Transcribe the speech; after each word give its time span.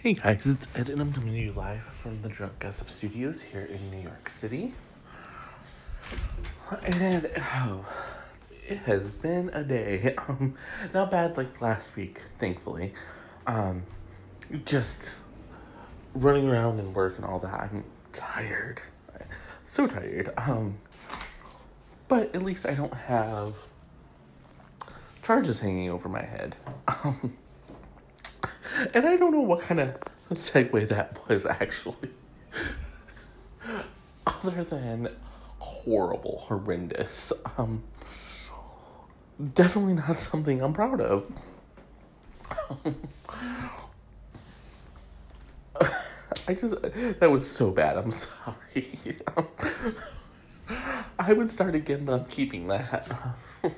Hey 0.00 0.12
guys, 0.12 0.46
it's 0.46 0.64
Ed 0.76 0.90
and 0.90 1.00
I'm 1.00 1.12
coming 1.12 1.32
to 1.32 1.40
you 1.40 1.52
live 1.54 1.82
from 1.82 2.22
the 2.22 2.28
Drunk 2.28 2.60
Gossip 2.60 2.88
Studios 2.88 3.42
here 3.42 3.62
in 3.62 3.90
New 3.90 4.00
York 4.00 4.28
City. 4.28 4.72
And 6.86 7.28
oh, 7.36 7.84
it 8.68 8.78
has 8.78 9.10
been 9.10 9.50
a 9.52 9.64
day. 9.64 10.14
Um, 10.28 10.54
not 10.94 11.10
bad 11.10 11.36
like 11.36 11.60
last 11.60 11.96
week, 11.96 12.22
thankfully. 12.36 12.94
Um, 13.48 13.82
just 14.64 15.16
running 16.14 16.48
around 16.48 16.78
and 16.78 16.94
work 16.94 17.16
and 17.16 17.24
all 17.24 17.40
that. 17.40 17.52
I'm 17.60 17.82
tired, 18.12 18.80
so 19.64 19.88
tired. 19.88 20.32
Um, 20.36 20.78
but 22.06 22.32
at 22.36 22.44
least 22.44 22.66
I 22.66 22.74
don't 22.74 22.94
have 22.94 23.56
charges 25.24 25.58
hanging 25.58 25.90
over 25.90 26.08
my 26.08 26.22
head. 26.22 26.54
Um, 27.04 27.36
and 28.94 29.06
I 29.06 29.16
don't 29.16 29.32
know 29.32 29.40
what 29.40 29.62
kind 29.62 29.80
of 29.80 29.96
segue 30.32 30.88
that 30.88 31.28
was 31.28 31.46
actually. 31.46 32.10
Other 34.26 34.64
than 34.64 35.08
horrible, 35.58 36.44
horrendous. 36.46 37.32
Um, 37.56 37.82
definitely 39.54 39.94
not 39.94 40.16
something 40.16 40.60
I'm 40.62 40.72
proud 40.72 41.00
of. 41.00 41.30
I 46.46 46.54
just, 46.54 46.80
that 47.20 47.30
was 47.30 47.48
so 47.48 47.70
bad. 47.70 47.96
I'm 47.98 48.10
sorry. 48.10 48.88
I 51.18 51.32
would 51.32 51.50
start 51.50 51.74
again, 51.74 52.04
but 52.04 52.12
I'm 52.12 52.26
keeping 52.26 52.68
that. 52.68 53.08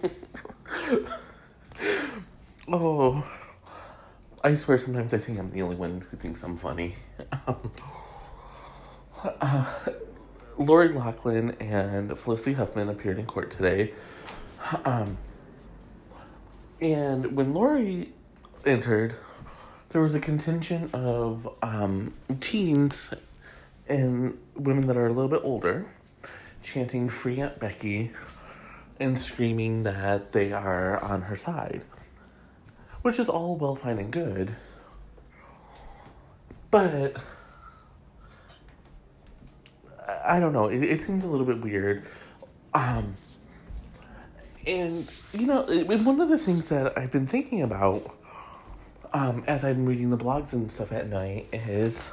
oh. 2.73 3.25
I 4.43 4.55
swear 4.55 4.79
sometimes 4.79 5.13
I 5.13 5.19
think 5.19 5.39
I'm 5.39 5.51
the 5.51 5.61
only 5.61 5.77
one 5.77 6.07
who 6.11 6.17
thinks 6.17 6.43
I'm 6.43 6.57
funny. 6.57 6.95
Um, 7.47 7.73
uh, 9.23 9.67
Lori 10.57 10.89
Loughlin 10.89 11.51
and 11.61 12.19
Felicity 12.19 12.55
Huffman 12.55 12.89
appeared 12.89 13.19
in 13.19 13.27
court 13.27 13.51
today. 13.51 13.93
Um, 14.87 15.19
and 16.81 17.37
when 17.37 17.53
Lori 17.53 18.15
entered, 18.65 19.15
there 19.91 20.01
was 20.01 20.15
a 20.15 20.21
contingent 20.21 20.95
of 20.95 21.47
um, 21.63 22.15
teens 22.41 23.11
and 23.89 24.39
women 24.55 24.87
that 24.87 24.97
are 24.97 25.07
a 25.07 25.13
little 25.13 25.29
bit 25.29 25.43
older 25.45 25.85
chanting 26.63 27.11
Free 27.11 27.41
Aunt 27.41 27.59
Becky 27.59 28.13
and 28.99 29.19
screaming 29.19 29.83
that 29.83 30.33
they 30.33 30.53
are 30.53 30.99
on 31.03 31.23
her 31.23 31.37
side 31.37 31.83
which 33.03 33.19
is 33.19 33.29
all 33.29 33.57
well, 33.57 33.75
fine, 33.75 33.99
and 33.99 34.11
good. 34.11 34.55
But 36.71 37.17
I 40.25 40.39
don't 40.39 40.53
know. 40.53 40.67
It, 40.67 40.83
it 40.83 41.03
seems 41.03 41.25
a 41.25 41.29
little 41.29 41.47
bit 41.47 41.61
weird. 41.61 42.07
Um, 42.75 43.17
and 44.67 45.13
you 45.33 45.47
know, 45.47 45.69
it 45.69 45.87
one 45.87 46.21
of 46.21 46.29
the 46.29 46.39
things 46.39 46.69
that 46.69 46.97
I've 46.97 47.11
been 47.11 47.27
thinking 47.27 47.63
about 47.63 48.17
um, 49.13 49.43
as 49.47 49.65
I'm 49.65 49.87
reading 49.87 50.11
the 50.11 50.19
blogs 50.19 50.53
and 50.53 50.71
stuff 50.71 50.93
at 50.93 51.09
night 51.09 51.49
is 51.53 52.13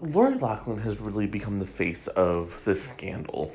Lori 0.00 0.36
Loughlin 0.36 0.78
has 0.78 1.00
really 1.00 1.26
become 1.26 1.58
the 1.58 1.66
face 1.66 2.06
of 2.08 2.64
this 2.64 2.82
scandal. 2.82 3.52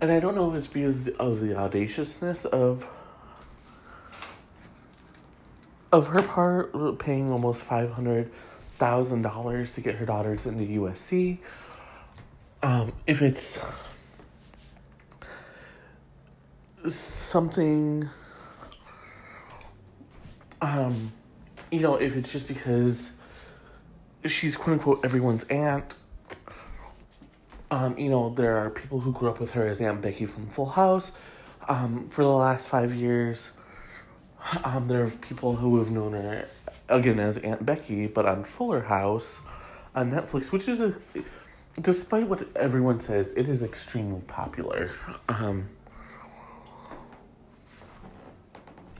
And 0.00 0.10
I 0.10 0.20
don't 0.20 0.34
know 0.34 0.50
if 0.50 0.56
it's 0.58 0.66
because 0.66 1.08
of 1.08 1.40
the 1.40 1.56
audaciousness 1.56 2.44
of 2.44 2.88
of 5.92 6.08
her 6.08 6.22
part 6.22 6.98
paying 6.98 7.30
almost 7.30 7.62
five 7.62 7.92
hundred 7.92 8.32
thousand 8.32 9.22
dollars 9.22 9.74
to 9.74 9.80
get 9.80 9.94
her 9.94 10.04
daughters 10.04 10.46
into 10.46 10.64
USC. 10.80 11.38
Um, 12.62 12.92
if 13.06 13.22
it's 13.22 13.64
something, 16.86 18.08
um, 20.60 21.12
you 21.70 21.80
know, 21.80 21.96
if 21.96 22.16
it's 22.16 22.32
just 22.32 22.48
because 22.48 23.10
she's 24.24 24.56
quote 24.56 24.74
unquote 24.74 25.04
everyone's 25.04 25.44
aunt. 25.44 25.94
Um, 27.74 27.98
you 27.98 28.08
know, 28.08 28.30
there 28.30 28.56
are 28.58 28.70
people 28.70 29.00
who 29.00 29.10
grew 29.10 29.28
up 29.28 29.40
with 29.40 29.50
her 29.54 29.66
as 29.66 29.80
Aunt 29.80 30.00
Becky 30.00 30.26
from 30.26 30.46
Full 30.46 30.66
House. 30.66 31.10
Um, 31.66 32.08
for 32.08 32.22
the 32.22 32.30
last 32.30 32.68
five 32.68 32.94
years, 32.94 33.50
um, 34.62 34.86
there 34.86 35.02
are 35.02 35.10
people 35.10 35.56
who 35.56 35.78
have 35.78 35.90
known 35.90 36.12
her 36.12 36.46
again 36.88 37.18
as 37.18 37.36
Aunt 37.38 37.66
Becky, 37.66 38.06
but 38.06 38.26
on 38.26 38.44
Fuller 38.44 38.82
House 38.82 39.40
on 39.92 40.12
Netflix, 40.12 40.52
which 40.52 40.68
is 40.68 40.80
a, 40.80 40.94
despite 41.80 42.28
what 42.28 42.46
everyone 42.54 43.00
says, 43.00 43.32
it 43.32 43.48
is 43.48 43.64
extremely 43.64 44.20
popular. 44.20 44.92
Um, 45.28 45.68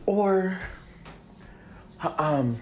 or, 0.05 0.59
um, 2.19 2.57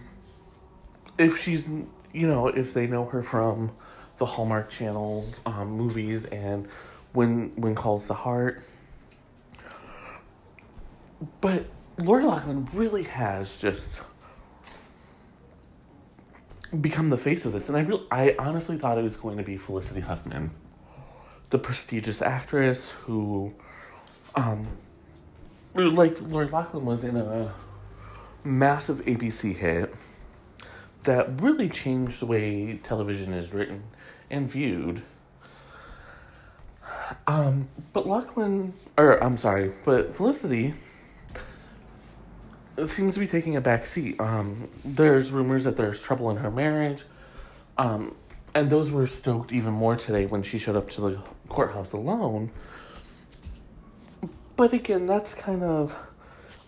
if 1.16 1.38
she's, 1.38 1.66
you 2.12 2.26
know, 2.26 2.48
if 2.48 2.74
they 2.74 2.86
know 2.86 3.06
her 3.06 3.22
from 3.22 3.72
the 4.22 4.26
Hallmark 4.26 4.70
Channel 4.70 5.28
um, 5.46 5.72
movies 5.72 6.26
and 6.26 6.68
when 7.12 7.50
when 7.56 7.74
calls 7.74 8.06
the 8.06 8.14
heart, 8.14 8.62
but 11.40 11.64
Lori 11.98 12.22
Loughlin 12.22 12.68
really 12.72 13.02
has 13.02 13.56
just 13.60 14.00
become 16.80 17.10
the 17.10 17.18
face 17.18 17.44
of 17.44 17.50
this, 17.50 17.68
and 17.68 17.76
I 17.76 17.80
real 17.80 18.06
I 18.12 18.36
honestly 18.38 18.78
thought 18.78 18.96
it 18.96 19.02
was 19.02 19.16
going 19.16 19.38
to 19.38 19.42
be 19.42 19.56
Felicity 19.56 20.00
Huffman, 20.00 20.52
the 21.50 21.58
prestigious 21.58 22.22
actress 22.22 22.90
who, 22.90 23.52
um, 24.36 24.68
like 25.74 26.20
Lori 26.20 26.46
Loughlin 26.46 26.84
was 26.84 27.02
in 27.02 27.16
a 27.16 27.52
massive 28.44 29.04
ABC 29.04 29.56
hit 29.56 29.92
that 31.04 31.40
really 31.40 31.68
changed 31.68 32.20
the 32.20 32.26
way 32.26 32.78
television 32.82 33.32
is 33.32 33.52
written 33.52 33.82
and 34.30 34.48
viewed. 34.48 35.02
Um, 37.26 37.68
but 37.92 38.06
Loughlin, 38.06 38.72
or 38.96 39.22
I'm 39.22 39.36
sorry, 39.36 39.72
but 39.84 40.14
Felicity 40.14 40.74
seems 42.84 43.14
to 43.14 43.20
be 43.20 43.26
taking 43.26 43.56
a 43.56 43.60
back 43.60 43.84
seat. 43.86 44.18
Um, 44.20 44.68
there's 44.84 45.30
rumors 45.30 45.64
that 45.64 45.76
there's 45.76 46.00
trouble 46.00 46.30
in 46.30 46.38
her 46.38 46.50
marriage. 46.50 47.04
Um, 47.78 48.14
and 48.54 48.68
those 48.68 48.90
were 48.90 49.06
stoked 49.06 49.52
even 49.52 49.72
more 49.72 49.96
today 49.96 50.26
when 50.26 50.42
she 50.42 50.58
showed 50.58 50.76
up 50.76 50.90
to 50.90 51.00
the 51.00 51.18
courthouse 51.48 51.92
alone. 51.92 52.50
But 54.56 54.72
again, 54.72 55.06
that's 55.06 55.34
kind 55.34 55.62
of 55.62 55.96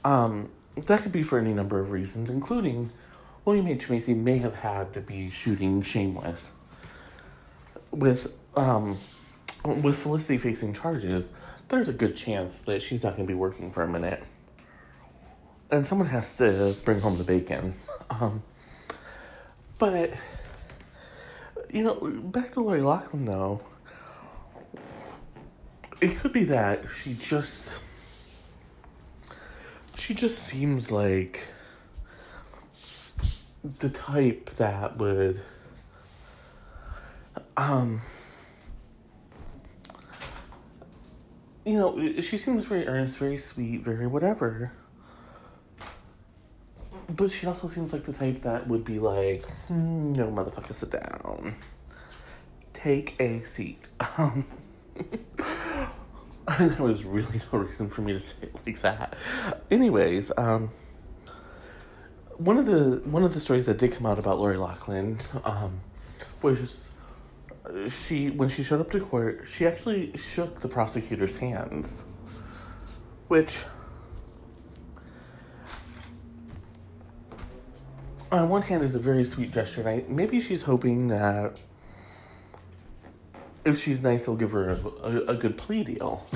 um, 0.05 0.51
that 0.77 1.03
could 1.03 1.13
be 1.13 1.23
for 1.23 1.39
any 1.39 1.53
number 1.53 1.79
of 1.79 1.91
reasons, 1.91 2.31
including 2.31 2.91
William 3.45 3.67
H 3.67 3.91
Macy 3.91 4.15
may 4.15 4.39
have 4.39 4.55
had 4.55 4.93
to 4.95 5.01
be 5.01 5.31
shooting 5.31 5.83
Shameless 5.83 6.53
with 7.91 8.33
um, 8.57 8.97
with 9.65 9.97
Felicity 9.97 10.39
facing 10.39 10.73
charges. 10.73 11.31
There's 11.69 11.89
a 11.89 11.93
good 11.93 12.17
chance 12.17 12.61
that 12.61 12.83
she's 12.83 13.03
not 13.03 13.17
going 13.17 13.27
to 13.27 13.33
be 13.33 13.39
working 13.39 13.71
for 13.71 13.83
a 13.83 13.89
minute 13.89 14.23
and 15.71 15.87
someone 15.87 16.09
has 16.09 16.37
to 16.37 16.75
bring 16.85 17.01
home 17.01 17.19
the 17.19 17.25
bacon. 17.25 17.75
Um, 18.11 18.43
but 19.79 20.13
you 21.71 21.83
know, 21.83 21.95
back 21.95 22.53
to 22.53 22.61
Lori 22.61 22.81
Loughlin 22.81 23.25
though, 23.25 23.61
it 26.01 26.17
could 26.19 26.33
be 26.33 26.45
that 26.45 26.89
she 26.89 27.15
just 27.15 27.81
she 29.99 30.15
just 30.15 30.39
seems 30.39 30.91
like 30.91 31.54
the 33.65 33.89
type 33.89 34.51
that 34.51 34.99
would 34.99 35.41
um 37.57 38.01
you 41.65 41.79
know, 41.79 42.21
she 42.21 42.37
seems 42.37 42.67
very 42.67 42.87
earnest, 42.87 43.17
very 43.17 43.39
sweet, 43.39 43.81
very 43.81 44.07
whatever 44.07 44.71
but 47.09 47.31
she 47.31 47.47
also 47.47 47.69
seems 47.69 47.93
like 47.93 48.05
the 48.05 48.13
type 48.13 48.43
that 48.43 48.67
would 48.67 48.85
be 48.85 48.99
like, 48.99 49.47
mm, 49.69 50.17
no, 50.17 50.29
motherfucker, 50.29 50.75
sit 50.75 50.91
down. 50.91 51.55
Take 52.73 53.21
a 53.21 53.43
seat. 53.43 53.89
Um, 54.19 54.45
there 56.59 56.77
was 56.79 57.05
really 57.05 57.41
no 57.53 57.59
reason 57.61 57.89
for 57.89 58.03
me 58.03 58.13
to 58.13 58.21
say 58.21 58.37
it 58.43 58.55
like 58.67 58.79
that. 58.81 59.17
Anyways, 59.71 60.31
um, 60.37 60.71
one 62.39 62.59
of 62.59 62.67
the 62.67 63.03
one 63.05 63.25
of 63.25 63.35
the 63.35 63.41
stories 63.41 63.67
that 63.67 63.79
did 63.79 63.93
come 63.93 64.07
out 64.07 64.19
about 64.19 64.39
Lori 64.39 64.57
Loughlin 64.57 65.19
um, 65.45 65.81
was 66.43 66.91
she 67.89 68.31
when 68.31 68.49
she 68.49 68.63
showed 68.63 68.81
up 68.81 68.91
to 68.91 69.01
court, 69.01 69.45
she 69.47 69.67
actually 69.67 70.17
shook 70.17 70.61
the 70.61 70.69
prosecutor's 70.69 71.37
hands, 71.37 72.05
which 73.29 73.59
on 78.35 78.49
one 78.49 78.63
hand, 78.63 78.83
is 78.83 78.95
a 78.95 78.99
very 78.99 79.25
sweet 79.25 79.53
gesture, 79.53 79.81
and 79.81 79.89
I, 79.89 80.05
maybe 80.09 80.41
she's 80.41 80.63
hoping 80.63 81.09
that 81.09 81.59
if 83.65 83.81
she's 83.81 84.03
nice, 84.03 84.27
they'll 84.27 84.37
give 84.37 84.53
her 84.53 84.71
a, 84.71 84.87
a, 85.03 85.25
a 85.27 85.35
good 85.35 85.57
plea 85.57 85.85
deal. 85.85 86.27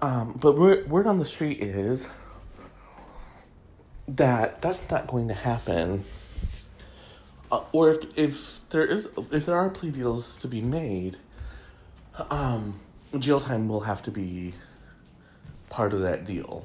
Um, 0.00 0.38
but 0.40 0.56
word, 0.56 0.88
word 0.88 1.06
on 1.06 1.18
the 1.18 1.24
street 1.24 1.60
is 1.60 2.08
that 4.16 4.60
that's 4.60 4.90
not 4.90 5.06
going 5.06 5.28
to 5.28 5.34
happen. 5.34 6.04
Uh, 7.50 7.62
or 7.72 7.90
if 7.90 8.04
if 8.16 8.60
there 8.70 8.84
is 8.84 9.08
if 9.30 9.46
there 9.46 9.56
are 9.56 9.70
plea 9.70 9.90
deals 9.90 10.38
to 10.38 10.48
be 10.48 10.60
made, 10.60 11.16
um, 12.30 12.80
jail 13.18 13.40
time 13.40 13.68
will 13.68 13.80
have 13.80 14.02
to 14.02 14.10
be 14.10 14.52
part 15.68 15.92
of 15.92 16.00
that 16.00 16.24
deal. 16.24 16.64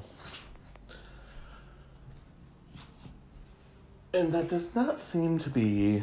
And 4.12 4.32
that 4.32 4.48
does 4.48 4.74
not 4.74 5.00
seem 5.00 5.38
to 5.40 5.50
be 5.50 6.02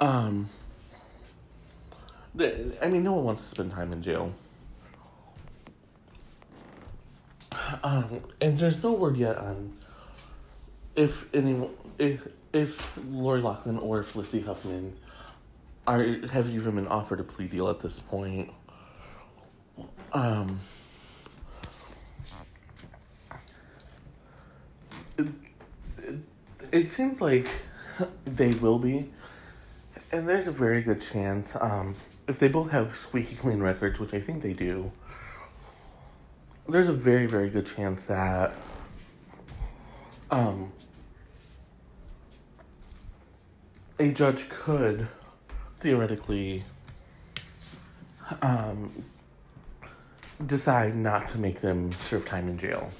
um 0.00 0.48
I 2.82 2.88
mean 2.88 3.04
no 3.04 3.12
one 3.12 3.24
wants 3.24 3.42
to 3.44 3.48
spend 3.48 3.70
time 3.70 3.92
in 3.92 4.02
jail. 4.02 4.34
Um, 7.84 8.22
and 8.40 8.56
there's 8.56 8.82
no 8.82 8.92
word 8.92 9.18
yet 9.18 9.36
on 9.36 9.76
if 10.96 11.32
any 11.34 11.68
if 11.98 12.26
if 12.54 12.98
Lori 13.10 13.42
Loughlin 13.42 13.78
or 13.78 14.02
Felicity 14.02 14.40
Huffman 14.40 14.96
are 15.86 16.02
have 16.30 16.48
even 16.48 16.76
been 16.76 16.88
offered 16.88 17.20
a 17.20 17.24
plea 17.24 17.46
deal 17.46 17.68
at 17.68 17.80
this 17.80 18.00
point. 18.00 18.50
Um, 20.14 20.60
it, 25.18 25.26
it, 25.98 26.14
it 26.72 26.90
seems 26.90 27.20
like 27.20 27.50
they 28.24 28.52
will 28.52 28.78
be, 28.78 29.10
and 30.10 30.26
there's 30.26 30.46
a 30.46 30.52
very 30.52 30.80
good 30.80 31.02
chance. 31.02 31.54
Um, 31.60 31.96
if 32.26 32.38
they 32.38 32.48
both 32.48 32.70
have 32.70 32.96
squeaky 32.96 33.34
clean 33.34 33.60
records, 33.60 34.00
which 34.00 34.14
I 34.14 34.20
think 34.20 34.42
they 34.42 34.54
do, 34.54 34.90
there's 36.68 36.88
a 36.88 36.92
very 36.92 37.26
very 37.26 37.48
good 37.48 37.66
chance 37.66 38.06
that 38.06 38.52
um, 40.30 40.72
a 43.98 44.10
judge 44.10 44.48
could 44.48 45.06
theoretically 45.78 46.64
um, 48.42 49.04
decide 50.46 50.96
not 50.96 51.28
to 51.28 51.38
make 51.38 51.60
them 51.60 51.92
serve 51.92 52.24
time 52.24 52.48
in 52.48 52.58
jail. 52.58 52.90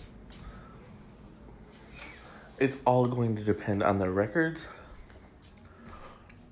It's 2.59 2.79
all 2.85 3.07
going 3.07 3.35
to 3.37 3.43
depend 3.43 3.83
on 3.83 3.99
their 3.99 4.13
records 4.13 4.69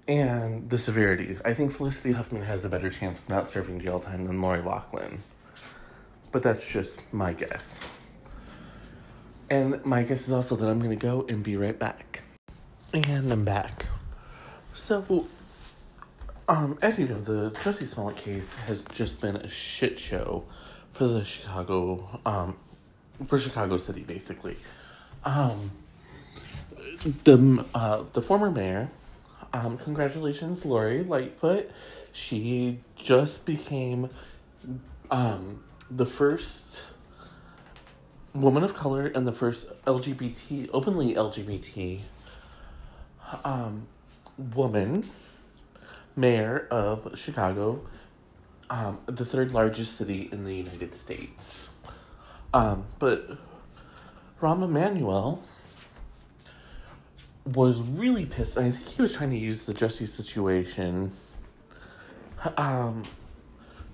and 0.09 0.69
the 0.69 0.79
severity. 0.79 1.39
I 1.45 1.55
think 1.55 1.71
Felicity 1.71 2.13
Huffman 2.13 2.43
has 2.43 2.65
a 2.65 2.69
better 2.69 2.91
chance 2.91 3.19
of 3.19 3.29
not 3.29 3.53
serving 3.53 3.81
jail 3.81 4.01
time 4.01 4.27
than 4.27 4.41
Lori 4.43 4.63
Loughlin. 4.63 5.23
But 6.33 6.43
that's 6.43 6.67
just 6.67 7.01
my 7.13 7.33
guess. 7.33 7.79
And 9.51 9.85
my 9.85 10.03
guess 10.03 10.27
is 10.27 10.33
also 10.33 10.57
that 10.57 10.69
I'm 10.69 10.81
to 10.81 10.97
go 10.97 11.27
and 11.29 11.43
be 11.43 11.57
right 11.57 11.79
back. 11.79 12.23
And 12.95 13.31
I'm 13.31 13.45
back. 13.45 13.87
So, 14.75 15.29
um, 16.49 16.79
as 16.81 16.99
you 16.99 17.07
know, 17.07 17.21
the 17.21 17.51
Jussie 17.51 17.87
Smollett 17.87 18.17
case 18.17 18.55
has 18.67 18.85
just 18.87 19.21
been 19.21 19.37
a 19.37 19.49
shit 19.49 19.99
show 19.99 20.45
for 20.93 21.07
the 21.07 21.25
Chicago, 21.25 22.21
um, 22.25 22.57
for 23.27 23.39
Chicago 23.39 23.77
City, 23.77 24.03
basically. 24.03 24.57
Um, 25.25 25.71
the 27.25 27.65
uh, 27.75 28.05
the 28.13 28.23
former 28.23 28.51
mayor, 28.51 28.91
um, 29.53 29.79
congratulations, 29.79 30.65
Lori 30.65 31.05
Lightfoot. 31.05 31.71
She 32.13 32.81
just 32.97 33.45
became, 33.45 34.11
um, 35.11 35.63
the 35.95 36.07
first 36.07 36.83
woman 38.35 38.65
of 38.65 38.75
color 38.75 39.07
and 39.07 39.27
the 39.27 39.33
first 39.33 39.67
LGBT, 39.85 40.71
openly 40.73 41.15
LGBT, 41.15 42.01
um, 43.45 43.87
woman 44.55 45.11
mayor 46.17 46.67
of 46.71 47.13
Chicago, 47.15 47.87
um, 48.71 49.01
the 49.07 49.25
third 49.25 49.53
largest 49.53 49.97
city 49.97 50.31
in 50.33 50.45
the 50.45 50.55
United 50.55 50.95
States. 50.95 51.69
Um, 52.55 52.87
but 52.99 53.39
Rahm 54.41 54.63
Emanuel 54.63 55.43
was 57.45 57.81
really 57.81 58.25
pissed. 58.25 58.57
I 58.57 58.71
think 58.71 58.89
he 58.89 59.03
was 59.03 59.15
trying 59.15 59.31
to 59.31 59.37
use 59.37 59.67
the 59.67 59.75
Jussie 59.75 60.09
situation 60.09 61.13
um, 62.57 63.03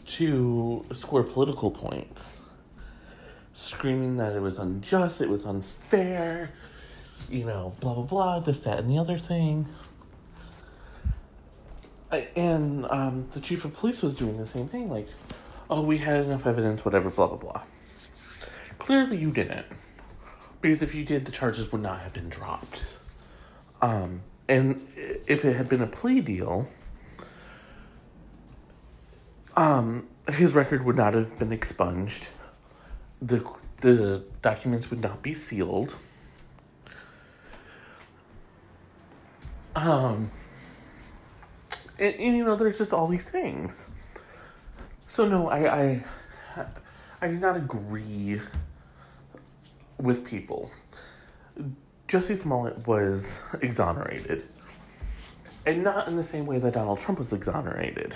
to 0.08 0.84
score 0.92 1.22
political 1.22 1.70
points, 1.70 2.40
screaming 3.52 4.16
that 4.16 4.34
it 4.34 4.40
was 4.40 4.58
unjust, 4.58 5.20
it 5.20 5.28
was 5.28 5.44
unfair, 5.44 6.50
you 7.30 7.44
know, 7.44 7.72
blah, 7.80 7.94
blah, 7.94 8.04
blah, 8.04 8.40
this, 8.40 8.60
that, 8.60 8.78
and 8.78 8.90
the 8.90 8.98
other 8.98 9.18
thing 9.18 9.66
and 12.10 12.90
um, 12.90 13.26
the 13.32 13.40
chief 13.40 13.64
of 13.64 13.74
police 13.74 14.02
was 14.02 14.14
doing 14.14 14.38
the 14.38 14.46
same 14.46 14.68
thing, 14.68 14.90
like, 14.90 15.08
oh, 15.68 15.82
we 15.82 15.98
had 15.98 16.24
enough 16.24 16.46
evidence, 16.46 16.84
whatever, 16.84 17.10
blah, 17.10 17.26
blah, 17.26 17.36
blah. 17.36 17.62
Clearly, 18.78 19.18
you 19.18 19.30
didn't. 19.30 19.66
Because 20.60 20.82
if 20.82 20.94
you 20.94 21.04
did, 21.04 21.24
the 21.24 21.32
charges 21.32 21.70
would 21.70 21.82
not 21.82 22.00
have 22.00 22.12
been 22.12 22.28
dropped. 22.28 22.84
Um, 23.82 24.22
and 24.48 24.86
if 24.96 25.44
it 25.44 25.56
had 25.56 25.68
been 25.68 25.82
a 25.82 25.86
plea 25.86 26.20
deal, 26.20 26.66
um, 29.58 30.06
his 30.28 30.54
record 30.54 30.84
would 30.84 30.96
not 30.96 31.14
have 31.14 31.36
been 31.40 31.52
expunged. 31.52 32.28
The, 33.20 33.44
the 33.80 34.22
documents 34.40 34.88
would 34.90 35.00
not 35.00 35.20
be 35.20 35.34
sealed. 35.34 35.96
Um, 39.74 40.30
and, 41.98 42.14
and 42.14 42.36
you 42.36 42.44
know, 42.44 42.54
there's 42.54 42.78
just 42.78 42.92
all 42.92 43.08
these 43.08 43.24
things. 43.24 43.88
So 45.08 45.26
no, 45.26 45.48
I 45.48 46.02
I 46.56 46.66
I 47.20 47.28
do 47.28 47.38
not 47.38 47.56
agree 47.56 48.40
with 49.98 50.24
people. 50.24 50.70
Jussie 52.06 52.36
Smollett 52.36 52.86
was 52.86 53.40
exonerated. 53.60 54.44
And 55.66 55.82
not 55.82 56.06
in 56.06 56.14
the 56.14 56.22
same 56.22 56.46
way 56.46 56.58
that 56.60 56.74
Donald 56.74 57.00
Trump 57.00 57.18
was 57.18 57.32
exonerated. 57.32 58.14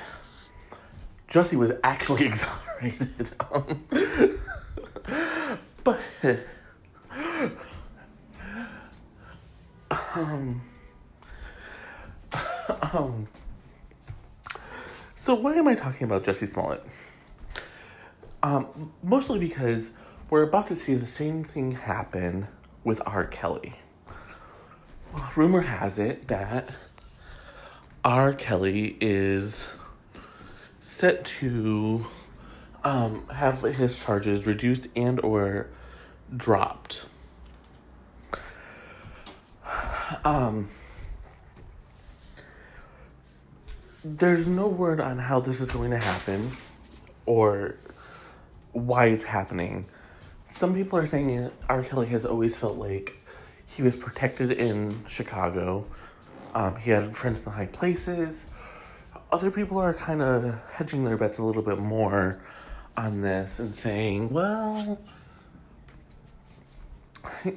Jussie 1.32 1.56
was 1.56 1.72
actually 1.82 2.26
exonerated. 2.30 3.30
Um, 3.50 3.86
but 5.82 5.98
um 10.14 10.60
um 12.82 13.26
so 15.16 15.34
why 15.34 15.54
am 15.54 15.68
I 15.68 15.74
talking 15.74 16.04
about 16.04 16.22
Jussie 16.24 16.46
Smollett? 16.46 16.84
Um, 18.42 18.92
mostly 19.02 19.38
because 19.38 19.92
we're 20.28 20.42
about 20.42 20.66
to 20.66 20.74
see 20.74 20.94
the 20.94 21.06
same 21.06 21.44
thing 21.44 21.72
happen 21.72 22.48
with 22.84 23.00
R. 23.06 23.24
Kelly. 23.24 23.74
Rumor 25.34 25.62
has 25.62 25.98
it 25.98 26.28
that 26.28 26.74
R. 28.04 28.34
Kelly 28.34 28.98
is 29.00 29.72
set 30.82 31.24
to 31.24 32.04
um, 32.82 33.28
have 33.28 33.62
his 33.62 34.04
charges 34.04 34.46
reduced 34.46 34.88
and 34.96 35.20
or 35.20 35.68
dropped. 36.36 37.06
Um, 40.24 40.68
there's 44.04 44.48
no 44.48 44.66
word 44.66 45.00
on 45.00 45.20
how 45.20 45.38
this 45.38 45.60
is 45.60 45.70
going 45.70 45.92
to 45.92 45.98
happen 45.98 46.50
or 47.26 47.76
why 48.72 49.06
it's 49.06 49.22
happening. 49.22 49.86
Some 50.42 50.74
people 50.74 50.98
are 50.98 51.06
saying 51.06 51.48
R. 51.68 51.84
Kelly 51.84 52.08
has 52.08 52.26
always 52.26 52.56
felt 52.56 52.76
like 52.76 53.16
he 53.66 53.82
was 53.82 53.94
protected 53.94 54.50
in 54.50 55.06
Chicago. 55.06 55.86
Um, 56.56 56.74
he 56.74 56.90
had 56.90 57.16
friends 57.16 57.46
in 57.46 57.52
high 57.52 57.66
places. 57.66 58.44
Other 59.32 59.50
people 59.50 59.78
are 59.78 59.94
kind 59.94 60.22
of 60.22 60.60
hedging 60.70 61.04
their 61.04 61.16
bets 61.16 61.38
a 61.38 61.44
little 61.44 61.62
bit 61.62 61.78
more 61.78 62.40
on 62.96 63.22
this 63.22 63.58
and 63.58 63.74
saying, 63.74 64.28
well, 64.28 65.00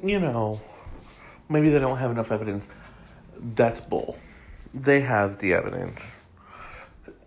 you 0.02 0.20
know, 0.20 0.60
maybe 1.50 1.70
they 1.70 1.80
don't 1.80 1.98
have 1.98 2.12
enough 2.12 2.32
evidence. 2.32 2.70
That's 3.38 3.82
bull. 3.82 4.18
They 4.74 5.02
have 5.02 5.40
the 5.40 5.54
evidence 5.54 6.22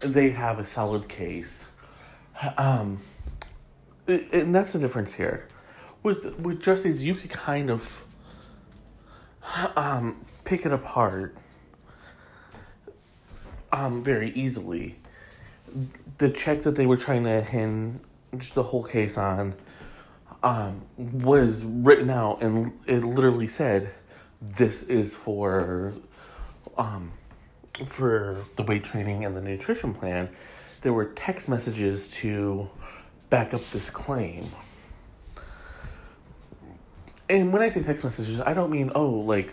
they 0.01 0.31
have 0.31 0.59
a 0.59 0.67
solid 0.67 1.09
case. 1.09 1.67
Um, 2.57 2.99
and 4.07 4.55
that's 4.55 4.73
the 4.73 4.79
difference 4.79 5.15
here. 5.15 5.49
With 6.03 6.39
with 6.39 6.63
Justice, 6.63 7.01
you 7.01 7.15
could 7.15 7.31
kind 7.31 7.71
of 7.71 8.05
um, 9.77 10.25
pick 10.45 10.65
it 10.65 10.73
apart 10.73 11.37
um, 13.73 14.03
very 14.03 14.31
easily. 14.31 14.97
The 16.19 16.31
check 16.31 16.63
that 16.63 16.77
they 16.77 16.87
were 16.87 16.97
trying 16.97 17.25
to 17.25 17.43
hinge 17.43 18.01
the 18.55 18.63
whole 18.63 18.85
case 18.85 19.19
on 19.19 19.55
um, 20.43 20.83
was 20.97 21.65
written 21.65 22.11
out, 22.11 22.43
and 22.43 22.73
it 22.87 23.05
literally 23.05 23.47
said, 23.47 23.93
"This 24.41 24.83
is 24.85 25.15
for 25.15 25.93
um, 26.77 27.13
for 27.85 28.39
the 28.57 28.63
weight 28.63 28.85
training 28.85 29.25
and 29.25 29.37
the 29.37 29.43
nutrition 29.43 29.93
plan." 29.93 30.29
There 30.81 30.93
were 30.93 31.07
text 31.07 31.49
messages 31.49 32.09
to 32.19 32.71
back 33.31 33.53
up 33.53 33.61
this 33.71 33.91
claim. 33.91 34.45
And 37.29 37.53
when 37.53 37.63
I 37.63 37.69
say 37.69 37.83
text 37.83 38.05
messages, 38.05 38.41
I 38.41 38.55
don't 38.55 38.71
mean, 38.71 38.91
oh, 38.95 39.11
like, 39.11 39.53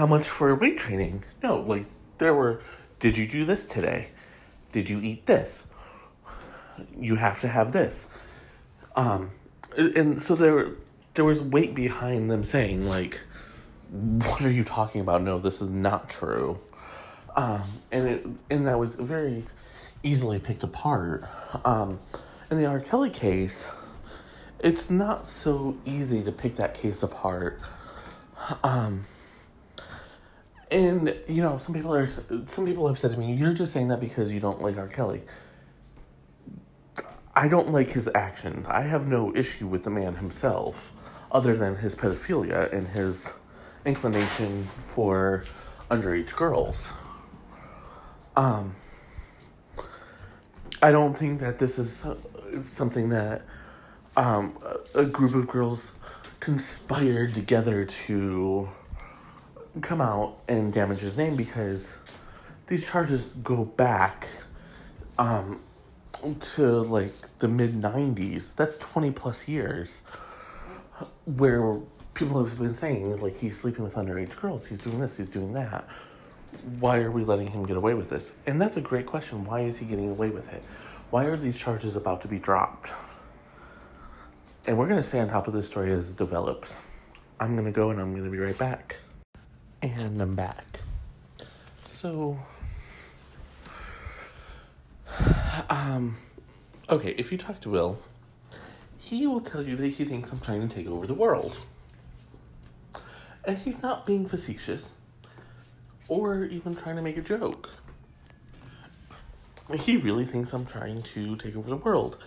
how 0.00 0.06
much 0.06 0.26
for 0.26 0.54
weight 0.54 0.78
training? 0.78 1.22
No, 1.42 1.60
like, 1.60 1.84
there 2.16 2.32
were, 2.32 2.62
did 3.00 3.18
you 3.18 3.28
do 3.28 3.44
this 3.44 3.66
today? 3.66 4.08
Did 4.72 4.88
you 4.88 4.98
eat 5.02 5.26
this? 5.26 5.66
You 6.98 7.16
have 7.16 7.38
to 7.42 7.48
have 7.48 7.72
this. 7.72 8.06
Um, 8.96 9.30
and 9.76 10.22
so 10.22 10.34
there, 10.34 10.68
there 11.12 11.26
was 11.26 11.42
weight 11.42 11.74
behind 11.74 12.30
them 12.30 12.44
saying, 12.44 12.88
like, 12.88 13.20
what 13.90 14.40
are 14.40 14.50
you 14.50 14.64
talking 14.64 15.02
about? 15.02 15.20
No, 15.20 15.38
this 15.38 15.60
is 15.60 15.68
not 15.68 16.08
true. 16.08 16.58
Um, 17.36 17.64
and 17.92 18.08
it, 18.08 18.26
and 18.48 18.66
that 18.66 18.78
was 18.78 18.94
very 18.94 19.44
easily 20.02 20.38
picked 20.38 20.62
apart. 20.62 21.28
Um, 21.62 21.98
in 22.50 22.56
the 22.56 22.64
R. 22.64 22.80
Kelly 22.80 23.10
case, 23.10 23.68
it's 24.60 24.88
not 24.88 25.26
so 25.26 25.76
easy 25.84 26.22
to 26.24 26.32
pick 26.32 26.54
that 26.54 26.72
case 26.72 27.02
apart. 27.02 27.60
Um, 28.64 29.04
and 30.70 31.16
you 31.28 31.42
know, 31.42 31.56
some 31.58 31.74
people 31.74 31.94
are 31.94 32.08
some 32.46 32.66
people 32.66 32.86
have 32.86 32.98
said 32.98 33.12
to 33.12 33.18
me, 33.18 33.34
"You're 33.34 33.54
just 33.54 33.72
saying 33.72 33.88
that 33.88 34.00
because 34.00 34.32
you 34.32 34.40
don't 34.40 34.60
like 34.60 34.76
R. 34.76 34.88
Kelly." 34.88 35.22
I 37.34 37.48
don't 37.48 37.70
like 37.70 37.90
his 37.90 38.08
actions. 38.14 38.66
I 38.68 38.82
have 38.82 39.06
no 39.06 39.34
issue 39.34 39.66
with 39.66 39.84
the 39.84 39.90
man 39.90 40.16
himself, 40.16 40.92
other 41.30 41.56
than 41.56 41.76
his 41.76 41.94
pedophilia 41.94 42.72
and 42.72 42.88
his 42.88 43.32
inclination 43.84 44.64
for 44.64 45.44
underage 45.90 46.34
girls. 46.34 46.90
Um, 48.36 48.74
I 50.82 50.90
don't 50.90 51.16
think 51.16 51.40
that 51.40 51.58
this 51.58 51.78
is 51.78 52.06
something 52.62 53.10
that 53.10 53.42
um, 54.16 54.58
a 54.94 55.04
group 55.04 55.34
of 55.34 55.46
girls 55.46 55.92
conspired 56.40 57.34
together 57.34 57.84
to 57.84 58.68
come 59.80 60.00
out 60.00 60.38
and 60.48 60.72
damage 60.72 61.00
his 61.00 61.16
name 61.16 61.36
because 61.36 61.98
these 62.66 62.88
charges 62.88 63.24
go 63.42 63.64
back 63.64 64.28
um, 65.18 65.60
to 66.40 66.82
like 66.82 67.12
the 67.38 67.48
mid 67.48 67.74
90s. 67.74 68.54
That's 68.54 68.76
20 68.78 69.10
plus 69.12 69.48
years 69.48 70.02
where 71.24 71.80
people 72.14 72.44
have 72.44 72.58
been 72.58 72.74
saying, 72.74 73.20
like, 73.20 73.38
he's 73.38 73.58
sleeping 73.58 73.84
with 73.84 73.94
underage 73.94 74.38
girls, 74.40 74.66
he's 74.66 74.78
doing 74.78 74.98
this, 74.98 75.16
he's 75.16 75.28
doing 75.28 75.52
that 75.52 75.88
why 76.78 76.98
are 76.98 77.10
we 77.10 77.24
letting 77.24 77.46
him 77.46 77.64
get 77.64 77.76
away 77.76 77.94
with 77.94 78.08
this? 78.08 78.32
And 78.46 78.60
that's 78.60 78.76
a 78.76 78.80
great 78.80 79.06
question. 79.06 79.44
Why 79.44 79.60
is 79.60 79.78
he 79.78 79.86
getting 79.86 80.10
away 80.10 80.30
with 80.30 80.52
it? 80.52 80.62
Why 81.10 81.24
are 81.24 81.36
these 81.36 81.58
charges 81.58 81.96
about 81.96 82.20
to 82.22 82.28
be 82.28 82.38
dropped? 82.38 82.92
And 84.66 84.78
we're 84.78 84.86
going 84.86 85.00
to 85.00 85.08
stay 85.08 85.20
on 85.20 85.28
top 85.28 85.46
of 85.48 85.54
this 85.54 85.66
story 85.66 85.92
as 85.92 86.10
it 86.10 86.16
develops. 86.16 86.86
I'm 87.38 87.54
going 87.54 87.64
to 87.66 87.72
go 87.72 87.90
and 87.90 88.00
I'm 88.00 88.12
going 88.12 88.24
to 88.24 88.30
be 88.30 88.38
right 88.38 88.56
back. 88.56 88.96
And 89.82 90.20
I'm 90.20 90.34
back. 90.34 90.80
So, 91.84 92.38
um, 95.70 96.18
okay, 96.90 97.14
if 97.16 97.32
you 97.32 97.38
talk 97.38 97.60
to 97.62 97.70
Will, 97.70 97.98
he 98.98 99.26
will 99.26 99.40
tell 99.40 99.62
you 99.62 99.76
that 99.76 99.86
he 99.86 100.04
thinks 100.04 100.32
I'm 100.32 100.40
trying 100.40 100.68
to 100.68 100.74
take 100.74 100.86
over 100.86 101.06
the 101.06 101.14
world. 101.14 101.58
And 103.44 103.56
he's 103.56 103.82
not 103.82 104.04
being 104.04 104.26
facetious 104.28 104.96
or 106.08 106.44
even 106.44 106.74
trying 106.74 106.96
to 106.96 107.02
make 107.02 107.16
a 107.16 107.22
joke. 107.22 107.70
He 109.78 109.96
really 109.96 110.26
thinks 110.26 110.52
I'm 110.52 110.66
trying 110.66 111.00
to 111.00 111.36
take 111.36 111.56
over 111.56 111.70
the 111.70 111.76
world. 111.76 112.18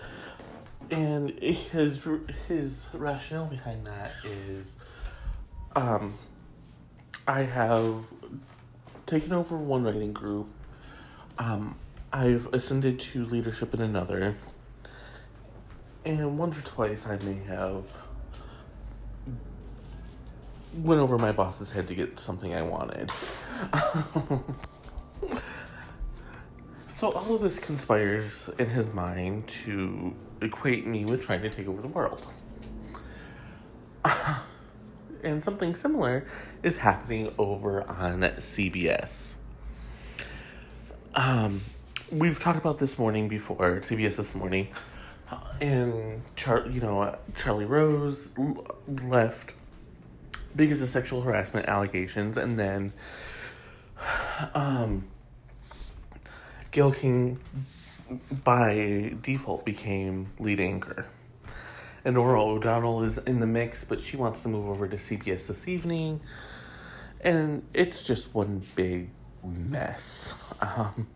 And 0.89 1.29
his 1.39 1.99
his 2.47 2.87
rationale 2.93 3.45
behind 3.45 3.85
that 3.85 4.11
is 4.25 4.75
um 5.75 6.15
I 7.27 7.43
have 7.43 8.03
taken 9.05 9.33
over 9.33 9.55
one 9.55 9.83
writing 9.83 10.13
group. 10.13 10.47
Um 11.37 11.75
I've 12.11 12.47
ascended 12.53 12.99
to 12.99 13.25
leadership 13.25 13.73
in 13.73 13.81
another. 13.81 14.35
And 16.05 16.37
once 16.37 16.57
or 16.57 16.61
twice 16.61 17.07
I 17.07 17.17
may 17.19 17.41
have 17.47 17.85
went 20.75 20.99
over 21.01 21.17
my 21.17 21.31
boss's 21.31 21.71
head 21.71 21.87
to 21.87 21.95
get 21.95 22.19
something 22.19 22.53
I 22.53 22.61
wanted. 22.61 23.09
so 26.87 27.11
all 27.11 27.35
of 27.35 27.41
this 27.41 27.57
conspires 27.59 28.49
in 28.59 28.67
his 28.67 28.93
mind 28.93 29.47
to 29.47 30.13
equate 30.41 30.85
me 30.85 31.05
with 31.05 31.23
trying 31.23 31.41
to 31.41 31.49
take 31.49 31.67
over 31.67 31.81
the 31.81 31.87
world. 31.87 32.25
And 35.23 35.43
something 35.43 35.75
similar 35.75 36.25
is 36.61 36.77
happening 36.77 37.33
over 37.37 37.81
on 37.89 38.21
CBS. 38.21 39.35
Um, 41.15 41.61
we've 42.11 42.39
talked 42.39 42.57
about 42.57 42.79
this 42.79 42.97
morning 42.97 43.27
before, 43.27 43.79
CBS 43.81 44.17
this 44.17 44.35
morning, 44.35 44.67
and 45.61 46.21
Char- 46.35 46.67
you 46.67 46.81
know 46.81 47.17
Charlie 47.35 47.65
Rose 47.65 48.29
left 48.87 49.53
because 50.55 50.81
of 50.81 50.89
sexual 50.89 51.21
harassment 51.21 51.67
allegations, 51.67 52.37
and 52.37 52.59
then 52.59 52.93
um, 54.53 55.05
Gayle 56.71 56.91
King 56.91 57.39
by 58.43 59.13
default 59.21 59.65
became 59.65 60.31
lead 60.39 60.59
anchor. 60.59 61.07
And 62.05 62.15
Norah 62.15 62.43
O'Donnell 62.43 63.03
is 63.03 63.17
in 63.19 63.39
the 63.39 63.47
mix, 63.47 63.85
but 63.85 63.99
she 63.99 64.17
wants 64.17 64.41
to 64.43 64.49
move 64.49 64.67
over 64.67 64.87
to 64.87 64.97
CBS 64.97 65.47
this 65.47 65.67
evening. 65.67 66.19
And 67.21 67.63
it's 67.73 68.03
just 68.03 68.33
one 68.33 68.61
big 68.75 69.09
mess. 69.43 70.33
Um, 70.61 71.07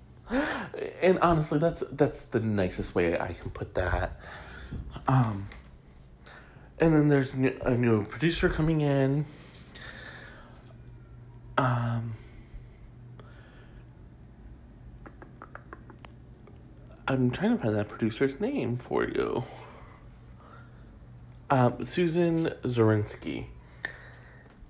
and 1.02 1.20
honestly, 1.20 1.60
that's 1.60 1.84
that's 1.92 2.24
the 2.26 2.40
nicest 2.40 2.96
way 2.96 3.20
I 3.20 3.34
can 3.34 3.50
put 3.52 3.76
that. 3.76 4.20
Um, 5.08 5.48
and 6.80 6.94
then 6.94 7.08
there's 7.08 7.34
a 7.34 7.78
new 7.78 8.06
producer 8.06 8.50
coming 8.50 8.82
in. 8.82 9.26
Um, 11.58 12.14
I'm 17.08 17.32
trying 17.32 17.58
to 17.58 17.64
find 17.64 17.76
that 17.76 17.88
producer's 17.88 18.40
name 18.40 18.78
for 18.78 19.08
you. 19.08 19.44
Um, 21.50 21.86
Susan 21.86 22.48
Zirinsky. 22.64 23.46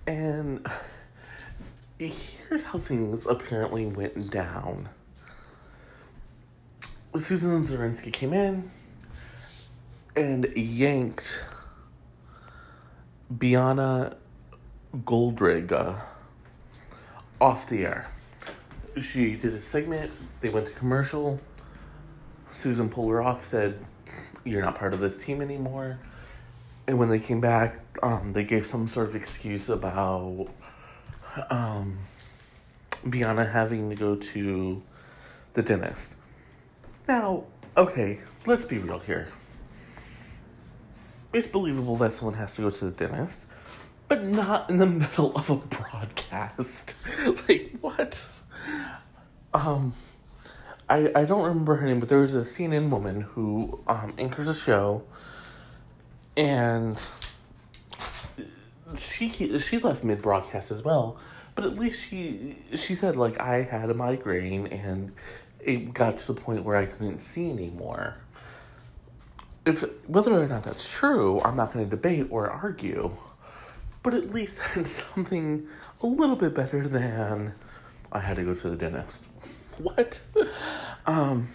And 0.06 0.66
here's 1.98 2.66
how 2.66 2.78
things 2.78 3.26
apparently 3.26 3.88
went 3.88 4.30
down. 4.30 4.88
Susan 7.16 7.64
Zirinsky 7.64 8.14
came 8.14 8.32
in 8.32 8.70
and 10.16 10.46
yanked 10.56 11.44
Bianna 13.36 14.16
Golodryga 14.98 16.00
off 17.42 17.68
the 17.70 17.86
air. 17.86 18.12
She 19.02 19.36
did 19.36 19.56
a 19.56 19.62
segment, 19.62 20.12
they 20.42 20.50
went 20.50 20.68
to 20.68 20.74
commercial. 20.74 21.40
Susan 22.52 22.88
pulled 22.88 23.12
her 23.12 23.22
off, 23.24 23.46
said, 23.46 23.80
You're 24.44 24.62
not 24.62 24.78
part 24.78 24.94
of 24.94 25.00
this 25.00 25.18
team 25.18 25.42
anymore. 25.42 26.00
And 26.88 26.98
when 26.98 27.10
they 27.10 27.20
came 27.20 27.42
back, 27.42 27.80
um, 28.02 28.34
they 28.34 28.44
gave 28.44 28.66
some 28.66 28.88
sort 28.88 29.10
of 29.10 29.16
excuse 29.16 29.70
about 29.70 30.48
um, 31.50 31.98
Bianna 33.10 33.46
having 33.46 33.90
to 33.90 33.96
go 33.96 34.16
to 34.16 34.82
the 35.54 35.62
dentist. 35.62 36.16
Now, 37.08 37.44
okay, 37.76 38.20
let's 38.46 38.64
be 38.66 38.78
real 38.78 39.00
here 39.00 39.28
it's 41.34 41.48
believable 41.48 41.96
that 41.98 42.14
someone 42.14 42.36
has 42.36 42.56
to 42.56 42.64
go 42.64 42.70
to 42.70 42.86
the 42.86 42.92
dentist, 42.92 43.46
but 44.08 44.26
not 44.26 44.70
in 44.70 44.78
the 44.78 44.86
middle 45.02 45.36
of 45.36 45.50
a 45.50 45.56
broadcast. 45.56 46.96
like 47.48 47.76
what? 47.82 48.28
Um, 49.54 49.94
I 50.90 51.12
I 51.16 51.26
don't 51.26 51.44
remember 51.44 51.76
her 51.76 51.86
name, 51.86 52.00
but 52.00 52.10
there 52.10 52.20
was 52.20 52.34
a 52.34 52.42
CNN 52.42 52.90
woman 52.90 53.22
who 53.22 53.80
um, 53.88 54.14
anchors 54.18 54.48
a 54.48 54.56
show, 54.56 55.04
and 56.38 57.02
she 58.98 59.30
she 59.60 59.80
left 59.80 60.04
mid 60.04 60.22
broadcast 60.22 60.72
as 60.72 60.84
well, 60.84 61.18
but 61.56 61.66
at 61.66 61.78
least 61.78 62.08
she 62.08 62.56
she 62.76 62.96
said 62.96 63.18
like 63.18 63.40
I 63.42 63.64
had 63.64 63.90
a 63.90 63.94
migraine 63.94 64.68
and 64.68 65.12
it 65.60 65.94
got 65.94 66.20
to 66.20 66.28
the 66.28 66.40
point 66.40 66.64
where 66.64 66.78
I 66.78 66.86
couldn't 66.86 67.20
see 67.20 67.50
anymore. 67.50 68.16
If 69.66 69.84
whether 70.08 70.32
or 70.32 70.48
not 70.48 70.64
that's 70.64 70.88
true, 70.88 71.42
I'm 71.44 71.58
not 71.58 71.74
going 71.74 71.84
to 71.84 71.90
debate 71.90 72.28
or 72.30 72.50
argue, 72.50 73.12
but 74.04 74.14
at 74.14 74.32
least 74.32 74.60
that's 74.76 75.04
something 75.04 75.68
a 76.02 76.08
little 76.08 76.36
bit 76.36 76.54
better 76.54 76.88
than 76.88 77.54
I 78.12 78.20
had 78.20 78.38
to 78.38 78.44
go 78.44 78.54
to 78.54 78.70
the 78.70 78.78
dentist. 78.78 79.24
What? 79.78 80.22
Um, 81.06 81.48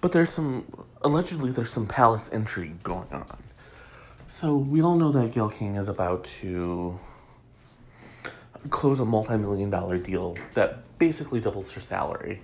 but 0.00 0.12
there's 0.12 0.30
some 0.30 0.64
allegedly 1.02 1.50
there's 1.50 1.72
some 1.72 1.88
palace 1.88 2.28
intrigue 2.28 2.80
going 2.84 3.08
on. 3.10 3.45
So 4.28 4.56
we 4.56 4.82
all 4.82 4.96
know 4.96 5.12
that 5.12 5.32
Gayle 5.32 5.48
King 5.48 5.76
is 5.76 5.88
about 5.88 6.24
to 6.40 6.98
close 8.70 8.98
a 8.98 9.04
multi-million 9.04 9.70
dollar 9.70 9.98
deal 9.98 10.36
that 10.54 10.98
basically 10.98 11.40
doubles 11.40 11.70
her 11.72 11.80
salary. 11.80 12.42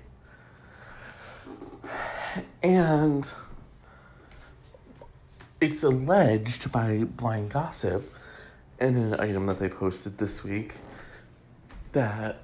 And 2.63 3.29
it's 5.61 5.83
alleged 5.83 6.71
by 6.71 7.03
Blind 7.03 7.51
Gossip 7.51 8.15
in 8.79 8.97
an 8.97 9.21
item 9.21 9.47
that 9.47 9.59
they 9.59 9.69
posted 9.69 10.19
this 10.19 10.45
week 10.45 10.75
that 11.91 12.39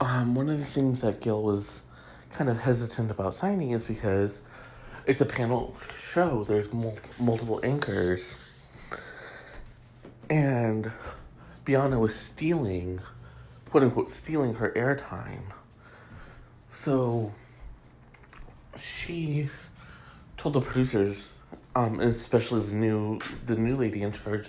um, 0.00 0.34
one 0.34 0.50
of 0.50 0.58
the 0.58 0.64
things 0.64 1.00
that 1.00 1.22
Gayle 1.22 1.42
was 1.42 1.80
kind 2.32 2.50
of 2.50 2.60
hesitant 2.60 3.10
about 3.10 3.34
signing 3.34 3.70
is 3.70 3.84
because 3.84 4.42
it's 5.08 5.22
a 5.22 5.26
panel 5.26 5.74
show. 5.98 6.44
There's 6.44 6.70
mul- 6.72 6.98
multiple 7.18 7.60
anchors, 7.64 8.36
and 10.28 10.92
Bianna 11.64 11.98
was 11.98 12.14
stealing, 12.14 13.00
quote 13.70 13.84
unquote, 13.84 14.10
stealing 14.10 14.54
her 14.54 14.70
airtime. 14.76 15.50
So 16.70 17.32
she 18.76 19.48
told 20.36 20.54
the 20.54 20.60
producers, 20.60 21.38
um, 21.74 22.00
especially 22.00 22.60
the 22.60 22.76
new 22.76 23.18
the 23.46 23.56
new 23.56 23.76
lady 23.76 24.02
in 24.02 24.12
charge, 24.12 24.46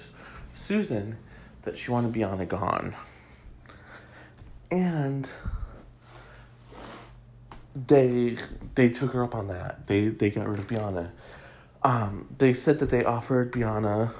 Susan, 0.53 1.15
that 1.61 1.77
she 1.77 1.89
wanted 1.89 2.11
Bianna 2.11 2.45
gone. 2.45 2.93
And 4.71 5.31
they 7.75 8.37
they 8.75 8.89
took 8.89 9.13
her 9.13 9.23
up 9.23 9.35
on 9.35 9.47
that. 9.47 9.87
They 9.87 10.09
they 10.09 10.29
got 10.29 10.47
rid 10.47 10.59
of 10.59 10.67
Bianna. 10.67 11.11
Um, 11.83 12.27
they 12.37 12.53
said 12.53 12.79
that 12.79 12.89
they 12.89 13.05
offered 13.05 13.51
Bianna 13.51 14.11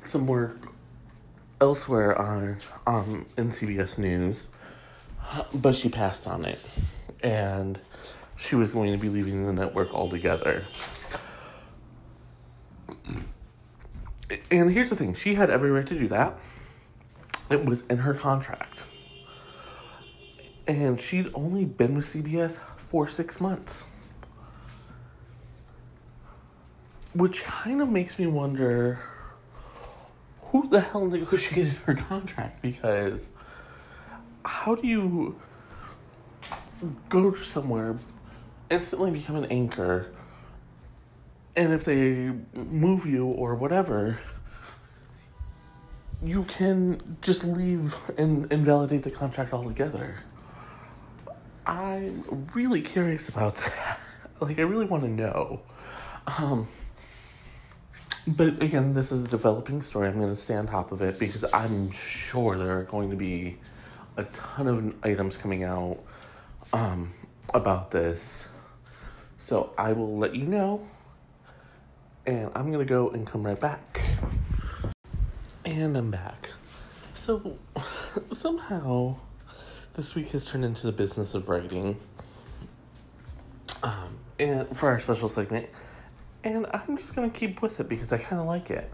some 0.00 0.26
work 0.26 0.58
elsewhere 1.60 2.18
on 2.18 2.56
um 2.86 3.26
in 3.36 3.50
CBS 3.50 3.98
News, 3.98 4.48
but 5.54 5.74
she 5.74 5.88
passed 5.88 6.26
on 6.26 6.44
it, 6.44 6.60
and 7.22 7.80
she 8.36 8.56
was 8.56 8.72
going 8.72 8.92
to 8.92 8.98
be 8.98 9.08
leaving 9.08 9.46
the 9.46 9.52
network 9.52 9.94
altogether. 9.94 10.64
And 14.50 14.70
here's 14.70 14.90
the 14.90 14.96
thing: 14.96 15.14
she 15.14 15.34
had 15.34 15.50
every 15.50 15.70
right 15.70 15.86
to 15.86 15.98
do 15.98 16.08
that. 16.08 16.38
It 17.50 17.64
was 17.66 17.82
in 17.82 17.98
her 17.98 18.14
contract 18.14 18.84
and 20.66 21.00
she'd 21.00 21.30
only 21.34 21.64
been 21.64 21.96
with 21.96 22.06
CBS 22.06 22.58
for 22.76 23.08
six 23.08 23.40
months. 23.40 23.84
Which 27.14 27.44
kind 27.44 27.82
of 27.82 27.88
makes 27.88 28.18
me 28.18 28.26
wonder 28.26 29.00
who 30.40 30.68
the 30.68 30.80
hell 30.80 31.06
negotiated 31.06 31.74
her 31.86 31.94
contract 31.94 32.62
because 32.62 33.30
how 34.44 34.74
do 34.74 34.86
you 34.86 35.40
go 37.08 37.32
somewhere, 37.34 37.96
instantly 38.70 39.10
become 39.10 39.36
an 39.36 39.44
anchor, 39.46 40.12
and 41.56 41.72
if 41.72 41.84
they 41.84 42.32
move 42.54 43.06
you 43.06 43.26
or 43.26 43.54
whatever, 43.54 44.18
you 46.22 46.44
can 46.44 47.18
just 47.20 47.44
leave 47.44 47.94
and 48.16 48.50
invalidate 48.52 49.02
the 49.02 49.10
contract 49.10 49.52
altogether. 49.52 50.16
I'm 51.66 52.48
really 52.54 52.82
curious 52.82 53.28
about 53.28 53.56
that. 53.56 54.00
like, 54.40 54.58
I 54.58 54.62
really 54.62 54.86
want 54.86 55.04
to 55.04 55.08
know. 55.08 55.60
Um, 56.38 56.66
but 58.26 58.62
again, 58.62 58.92
this 58.92 59.12
is 59.12 59.24
a 59.24 59.28
developing 59.28 59.82
story. 59.82 60.08
I'm 60.08 60.18
going 60.18 60.30
to 60.30 60.36
stay 60.36 60.54
on 60.54 60.66
top 60.66 60.92
of 60.92 61.02
it 61.02 61.18
because 61.18 61.44
I'm 61.52 61.90
sure 61.92 62.56
there 62.56 62.78
are 62.78 62.84
going 62.84 63.10
to 63.10 63.16
be 63.16 63.58
a 64.16 64.24
ton 64.24 64.68
of 64.68 64.94
items 65.04 65.36
coming 65.36 65.64
out 65.64 65.98
um, 66.72 67.10
about 67.54 67.90
this. 67.90 68.48
So 69.38 69.72
I 69.76 69.92
will 69.92 70.18
let 70.18 70.34
you 70.34 70.46
know. 70.46 70.86
And 72.26 72.50
I'm 72.54 72.70
going 72.70 72.86
to 72.86 72.88
go 72.88 73.10
and 73.10 73.26
come 73.26 73.44
right 73.44 73.58
back. 73.58 74.00
And 75.64 75.96
I'm 75.96 76.10
back. 76.10 76.50
So 77.14 77.58
somehow 78.30 79.16
this 79.94 80.14
week 80.14 80.30
has 80.30 80.46
turned 80.46 80.64
into 80.64 80.86
the 80.86 80.92
business 80.92 81.34
of 81.34 81.48
writing. 81.48 81.96
Um, 83.82 84.18
and 84.38 84.76
for 84.76 84.88
our 84.88 85.00
special 85.00 85.28
segment, 85.28 85.68
and 86.44 86.66
I'm 86.72 86.96
just 86.96 87.14
gonna 87.14 87.30
keep 87.30 87.60
with 87.62 87.78
it 87.80 87.88
because 87.88 88.12
I 88.12 88.18
kind 88.18 88.40
of 88.40 88.46
like 88.46 88.70
it. 88.70 88.90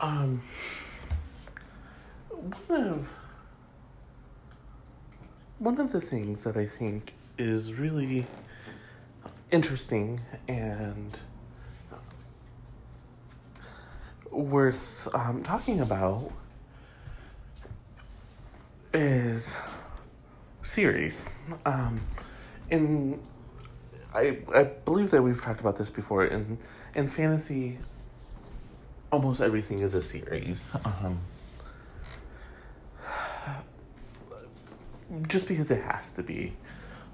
Um, 0.00 0.40
one 2.66 2.84
of 2.84 3.08
one 5.58 5.78
of 5.78 5.92
the 5.92 6.00
things 6.00 6.42
that 6.44 6.56
I 6.56 6.66
think 6.66 7.12
is 7.38 7.74
really 7.74 8.26
interesting 9.50 10.20
and 10.48 11.18
worth 14.30 15.06
um, 15.14 15.42
talking 15.42 15.80
about 15.80 16.32
is 18.94 19.56
series. 20.62 21.28
Um, 21.66 22.00
in 22.70 23.20
I 24.14 24.38
I 24.54 24.64
believe 24.64 25.10
that 25.10 25.22
we've 25.22 25.40
talked 25.40 25.60
about 25.60 25.76
this 25.76 25.90
before. 25.90 26.24
In 26.26 26.58
in 26.94 27.08
fantasy, 27.08 27.78
almost 29.10 29.40
everything 29.40 29.80
is 29.80 29.94
a 29.94 30.02
series. 30.02 30.70
Um, 30.84 31.20
just 35.28 35.46
because 35.48 35.70
it 35.70 35.82
has 35.82 36.10
to 36.12 36.22
be. 36.22 36.52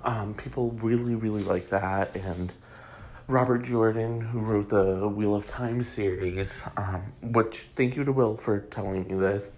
Um, 0.04 0.34
people 0.34 0.70
really, 0.72 1.16
really 1.16 1.42
like 1.42 1.70
that. 1.70 2.14
And 2.14 2.52
Robert 3.26 3.64
Jordan, 3.64 4.20
who 4.20 4.38
wrote 4.40 4.68
the 4.68 5.08
Wheel 5.08 5.34
of 5.34 5.46
Time 5.48 5.82
series, 5.82 6.62
um, 6.76 7.12
which 7.22 7.68
thank 7.74 7.96
you 7.96 8.04
to 8.04 8.12
Will 8.12 8.36
for 8.36 8.60
telling 8.60 9.08
me 9.08 9.14
this. 9.16 9.50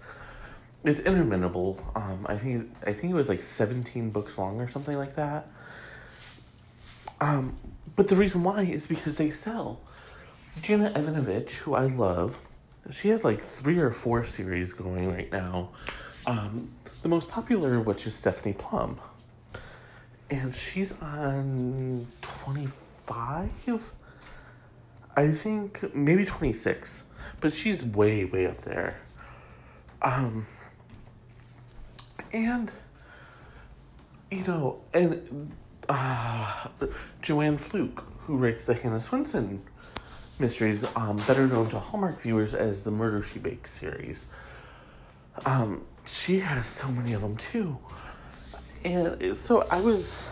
It's 0.83 0.99
interminable. 1.01 1.79
Um, 1.95 2.25
I 2.27 2.37
think 2.37 2.71
I 2.85 2.93
think 2.93 3.13
it 3.13 3.15
was 3.15 3.29
like 3.29 3.41
seventeen 3.41 4.09
books 4.09 4.37
long 4.37 4.59
or 4.59 4.67
something 4.67 4.97
like 4.97 5.15
that. 5.15 5.47
Um, 7.19 7.55
but 7.95 8.07
the 8.07 8.15
reason 8.15 8.43
why 8.43 8.63
is 8.63 8.87
because 8.87 9.15
they 9.15 9.29
sell. 9.29 9.79
Janet 10.61 10.97
Evanovich, 10.97 11.53
who 11.59 11.75
I 11.75 11.85
love, 11.85 12.37
she 12.89 13.09
has 13.09 13.23
like 13.23 13.41
three 13.41 13.77
or 13.77 13.91
four 13.91 14.25
series 14.25 14.73
going 14.73 15.11
right 15.11 15.31
now. 15.31 15.69
Um, 16.25 16.71
the 17.01 17.09
most 17.09 17.29
popular 17.29 17.75
of 17.75 17.85
which 17.85 18.05
is 18.05 18.15
Stephanie 18.15 18.53
Plum. 18.53 18.99
And 20.29 20.53
she's 20.53 20.93
on 21.01 22.07
25? 22.21 23.81
I 25.15 25.31
think 25.31 25.95
maybe 25.95 26.25
26. 26.25 27.03
But 27.39 27.53
she's 27.53 27.83
way, 27.83 28.25
way 28.25 28.47
up 28.47 28.61
there. 28.61 28.99
Um, 30.01 30.45
and, 32.33 32.71
you 34.29 34.43
know, 34.43 34.81
and 34.93 35.51
uh, 35.89 36.67
Joanne 37.21 37.57
Fluke, 37.57 38.03
who 38.19 38.37
writes 38.37 38.63
the 38.63 38.73
Hannah 38.73 38.97
Swensen 38.97 39.59
mysteries, 40.39 40.83
um, 40.95 41.17
better 41.27 41.47
known 41.47 41.69
to 41.69 41.79
Hallmark 41.79 42.21
viewers 42.21 42.53
as 42.53 42.83
the 42.83 42.91
Murder 42.91 43.21
She 43.21 43.39
Bakes 43.39 43.71
series. 43.71 44.25
Um, 45.45 45.85
she 46.05 46.39
has 46.39 46.67
so 46.67 46.87
many 46.89 47.13
of 47.13 47.21
them 47.21 47.37
too. 47.37 47.77
And 48.83 49.37
so 49.37 49.65
I 49.69 49.79
was 49.79 50.27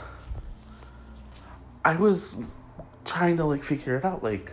I 1.85 1.95
was 1.95 2.37
trying 3.05 3.37
to 3.37 3.45
like 3.45 3.63
figure 3.63 3.95
it 3.95 4.05
out 4.05 4.23
like 4.23 4.51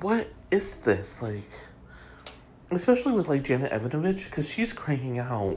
what 0.00 0.28
is 0.50 0.76
this 0.76 1.20
like 1.20 1.50
especially 2.74 3.12
with 3.12 3.28
like 3.28 3.42
Janet 3.42 3.72
Evanovich 3.72 4.30
cuz 4.30 4.48
she's 4.50 4.72
cranking 4.72 5.18
out 5.18 5.56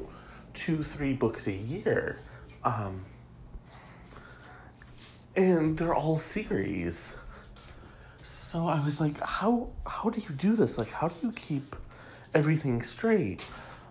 2 0.54 0.84
3 0.84 1.14
books 1.14 1.48
a 1.48 1.54
year. 1.54 2.20
Um 2.64 3.06
and 5.36 5.78
they're 5.78 5.96
all 5.96 6.18
series. 6.18 7.16
So 8.24 8.48
so 8.48 8.66
I 8.66 8.84
was 8.84 9.02
like, 9.02 9.20
how 9.20 9.68
how 9.86 10.10
do 10.10 10.22
you 10.22 10.34
do 10.34 10.56
this? 10.56 10.78
Like, 10.78 10.90
how 10.90 11.10
do 11.10 11.16
you 11.22 11.32
keep 11.34 11.76
everything 12.34 12.82
straight? 12.82 13.46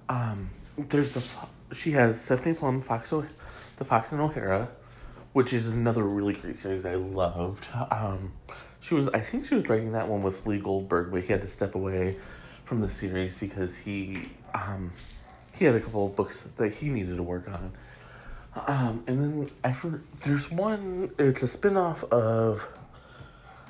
Um, 0.08 0.48
there's 0.78 1.12
the 1.12 1.74
she 1.74 1.90
has 1.90 2.18
Stephanie 2.18 2.54
Plum, 2.54 2.80
Fox, 2.80 3.12
o- 3.12 3.26
the 3.76 3.84
Fox 3.84 4.12
and 4.12 4.20
O'Hara, 4.22 4.68
which 5.34 5.52
is 5.52 5.66
another 5.66 6.02
really 6.04 6.32
great 6.32 6.56
series 6.56 6.86
I 6.86 6.94
loved. 6.94 7.68
Um, 7.90 8.32
she 8.80 8.94
was 8.94 9.10
I 9.10 9.20
think 9.20 9.44
she 9.44 9.54
was 9.54 9.68
writing 9.68 9.92
that 9.92 10.08
one 10.08 10.22
with 10.22 10.46
Lee 10.46 10.58
Goldberg, 10.58 11.10
but 11.10 11.20
he 11.20 11.28
had 11.28 11.42
to 11.42 11.48
step 11.48 11.74
away 11.74 12.16
from 12.66 12.80
the 12.80 12.90
series 12.90 13.38
because 13.38 13.78
he 13.78 14.28
um, 14.52 14.90
he 15.56 15.64
had 15.64 15.74
a 15.76 15.80
couple 15.80 16.06
of 16.06 16.16
books 16.16 16.42
that 16.56 16.74
he 16.74 16.90
needed 16.90 17.16
to 17.16 17.22
work 17.22 17.48
on. 17.48 17.72
Um, 18.66 19.04
and 19.06 19.20
then 19.20 19.50
I 19.62 19.72
for, 19.72 20.02
there's 20.22 20.50
one. 20.50 21.10
It's 21.18 21.42
a 21.42 21.46
spin-off 21.46 22.02
of 22.04 22.68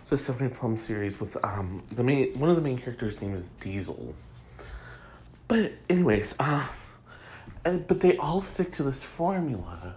the 0.08 0.16
Stephanie 0.16 0.48
Plum 0.48 0.76
series 0.76 1.20
with 1.20 1.36
um 1.44 1.82
the 1.92 2.02
main 2.02 2.38
one 2.38 2.48
of 2.48 2.56
the 2.56 2.62
main 2.62 2.78
characters' 2.78 3.20
name 3.20 3.34
is 3.34 3.50
Diesel. 3.60 4.14
But 5.46 5.72
anyways, 5.90 6.34
uh, 6.40 6.66
uh, 7.66 7.76
but 7.76 8.00
they 8.00 8.16
all 8.16 8.40
stick 8.40 8.72
to 8.72 8.82
this 8.82 9.02
formula 9.02 9.94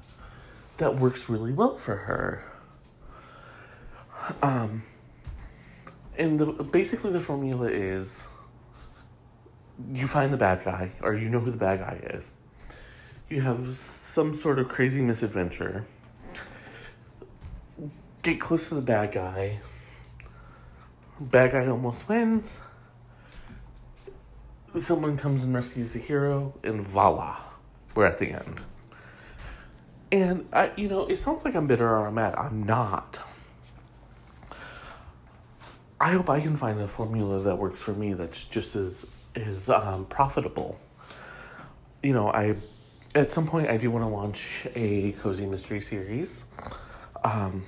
that 0.77 0.97
works 0.97 1.29
really 1.29 1.53
well 1.53 1.77
for 1.77 1.95
her. 1.95 2.43
Um, 4.43 4.81
and 6.17 6.37
the 6.37 6.47
basically 6.47 7.13
the 7.13 7.21
formula 7.21 7.69
is 7.69 8.27
you 9.93 10.07
find 10.07 10.31
the 10.33 10.37
bad 10.37 10.63
guy, 10.63 10.91
or 11.01 11.15
you 11.15 11.29
know 11.29 11.39
who 11.39 11.51
the 11.51 11.57
bad 11.57 11.79
guy 11.79 11.99
is. 12.15 12.29
You 13.29 13.41
have 13.41 13.77
some 13.77 14.33
sort 14.33 14.59
of 14.59 14.67
crazy 14.67 15.01
misadventure. 15.01 15.85
Get 18.21 18.41
close 18.41 18.69
to 18.69 18.75
the 18.75 18.81
bad 18.81 19.11
guy. 19.11 19.59
Bad 21.19 21.51
guy 21.51 21.67
almost 21.67 22.09
wins. 22.09 22.61
Someone 24.79 25.17
comes 25.17 25.43
and 25.43 25.53
rescues 25.53 25.93
the 25.93 25.99
hero, 25.99 26.53
and 26.63 26.81
voila, 26.81 27.37
we're 27.95 28.05
at 28.05 28.17
the 28.17 28.31
end. 28.31 28.61
And 30.11 30.47
I, 30.53 30.71
you 30.75 30.87
know, 30.87 31.05
it 31.05 31.17
sounds 31.17 31.45
like 31.45 31.55
I'm 31.55 31.67
bitter 31.67 31.87
or 31.87 32.07
I'm 32.07 32.15
mad. 32.15 32.35
I'm 32.35 32.63
not. 32.63 33.19
I 36.01 36.11
hope 36.13 36.29
I 36.29 36.39
can 36.39 36.55
find 36.55 36.79
the 36.79 36.87
formula 36.87 37.39
that 37.41 37.57
works 37.57 37.79
for 37.79 37.93
me. 37.93 38.13
That's 38.13 38.45
just 38.45 38.75
as 38.75 39.05
is 39.39 39.69
um, 39.69 40.05
profitable. 40.05 40.79
You 42.03 42.13
know, 42.13 42.29
I 42.29 42.55
at 43.15 43.31
some 43.31 43.47
point 43.47 43.69
I 43.69 43.77
do 43.77 43.89
want 43.89 44.03
to 44.03 44.09
launch 44.09 44.67
a 44.75 45.13
cozy 45.13 45.45
mystery 45.45 45.81
series. 45.81 46.45
Um, 47.23 47.65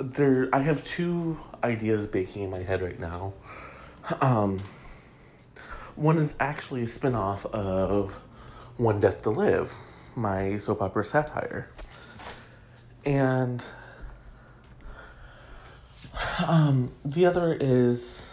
there, 0.00 0.48
I 0.52 0.60
have 0.60 0.84
two 0.84 1.38
ideas 1.64 2.06
baking 2.06 2.42
in 2.42 2.50
my 2.50 2.62
head 2.62 2.82
right 2.82 2.98
now. 2.98 3.32
Um, 4.20 4.60
one 5.96 6.18
is 6.18 6.34
actually 6.38 6.82
a 6.82 6.86
spin-off 6.86 7.46
of 7.46 8.12
One 8.76 9.00
Death 9.00 9.22
to 9.22 9.30
Live, 9.30 9.72
my 10.14 10.58
soap 10.58 10.82
opera 10.82 11.04
satire. 11.04 11.70
And 13.04 13.64
um, 16.46 16.92
the 17.04 17.24
other 17.24 17.56
is 17.58 18.25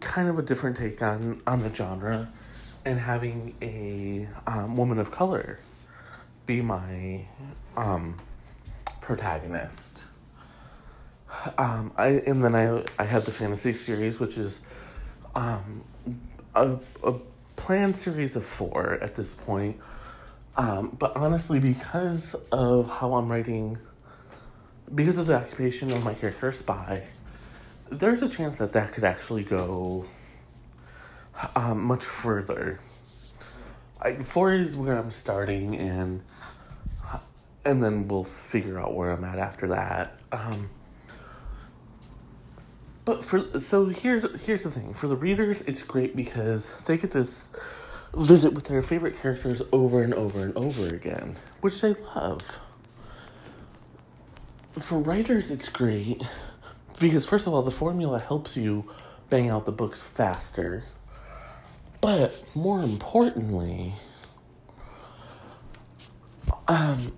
kind 0.00 0.28
of 0.28 0.38
a 0.38 0.42
different 0.42 0.76
take 0.76 1.02
on, 1.02 1.40
on 1.46 1.62
the 1.62 1.74
genre 1.74 2.28
and 2.84 2.98
having 2.98 3.54
a 3.62 4.28
um, 4.46 4.76
woman 4.76 4.98
of 4.98 5.10
color 5.10 5.58
be 6.46 6.60
my 6.60 7.26
um, 7.76 8.16
protagonist. 9.00 10.04
Um, 11.58 11.92
I 11.96 12.08
and 12.26 12.42
then 12.42 12.54
I 12.54 12.84
I 12.98 13.04
have 13.04 13.24
the 13.24 13.32
fantasy 13.32 13.72
series, 13.72 14.20
which 14.20 14.38
is 14.38 14.60
um, 15.34 15.82
a 16.54 16.76
a 17.02 17.14
planned 17.56 17.96
series 17.96 18.36
of 18.36 18.44
four 18.44 18.98
at 19.02 19.16
this 19.16 19.34
point. 19.34 19.78
Um, 20.56 20.96
but 20.98 21.16
honestly, 21.16 21.58
because 21.58 22.34
of 22.52 22.88
how 22.88 23.14
I'm 23.14 23.30
writing, 23.30 23.76
because 24.94 25.18
of 25.18 25.26
the 25.26 25.36
occupation 25.36 25.92
of 25.92 26.02
my 26.02 26.14
character 26.14 26.52
spy, 26.52 27.02
there's 27.90 28.22
a 28.22 28.28
chance 28.28 28.58
that 28.58 28.72
that 28.72 28.92
could 28.92 29.04
actually 29.04 29.44
go 29.44 30.04
um, 31.54 31.84
much 31.84 32.04
further. 32.04 32.78
I, 34.00 34.16
four 34.16 34.54
is 34.54 34.76
where 34.76 34.96
I'm 34.96 35.10
starting, 35.10 35.76
and 35.76 36.22
and 37.64 37.82
then 37.82 38.08
we'll 38.08 38.24
figure 38.24 38.78
out 38.78 38.94
where 38.94 39.10
I'm 39.10 39.24
at 39.24 39.38
after 39.38 39.68
that. 39.68 40.18
Um, 40.32 40.70
but 43.04 43.24
for 43.24 43.60
so 43.60 43.86
here's 43.86 44.24
here's 44.44 44.64
the 44.64 44.70
thing 44.70 44.94
for 44.94 45.08
the 45.08 45.16
readers, 45.16 45.62
it's 45.62 45.82
great 45.82 46.16
because 46.16 46.74
they 46.86 46.98
get 46.98 47.12
to 47.12 47.28
visit 48.14 48.52
with 48.52 48.64
their 48.64 48.82
favorite 48.82 49.20
characters 49.20 49.62
over 49.72 50.02
and 50.02 50.14
over 50.14 50.42
and 50.42 50.56
over 50.56 50.86
again, 50.88 51.36
which 51.60 51.80
they 51.80 51.94
love. 52.14 52.42
For 54.78 54.98
writers, 54.98 55.50
it's 55.50 55.68
great 55.70 56.22
because 56.98 57.26
first 57.26 57.46
of 57.46 57.54
all, 57.54 57.62
the 57.62 57.70
formula 57.70 58.18
helps 58.18 58.56
you 58.56 58.84
bang 59.30 59.50
out 59.50 59.64
the 59.64 59.72
books 59.72 60.02
faster. 60.02 60.84
But 62.00 62.44
more 62.54 62.80
importantly, 62.80 63.94
um, 66.68 67.12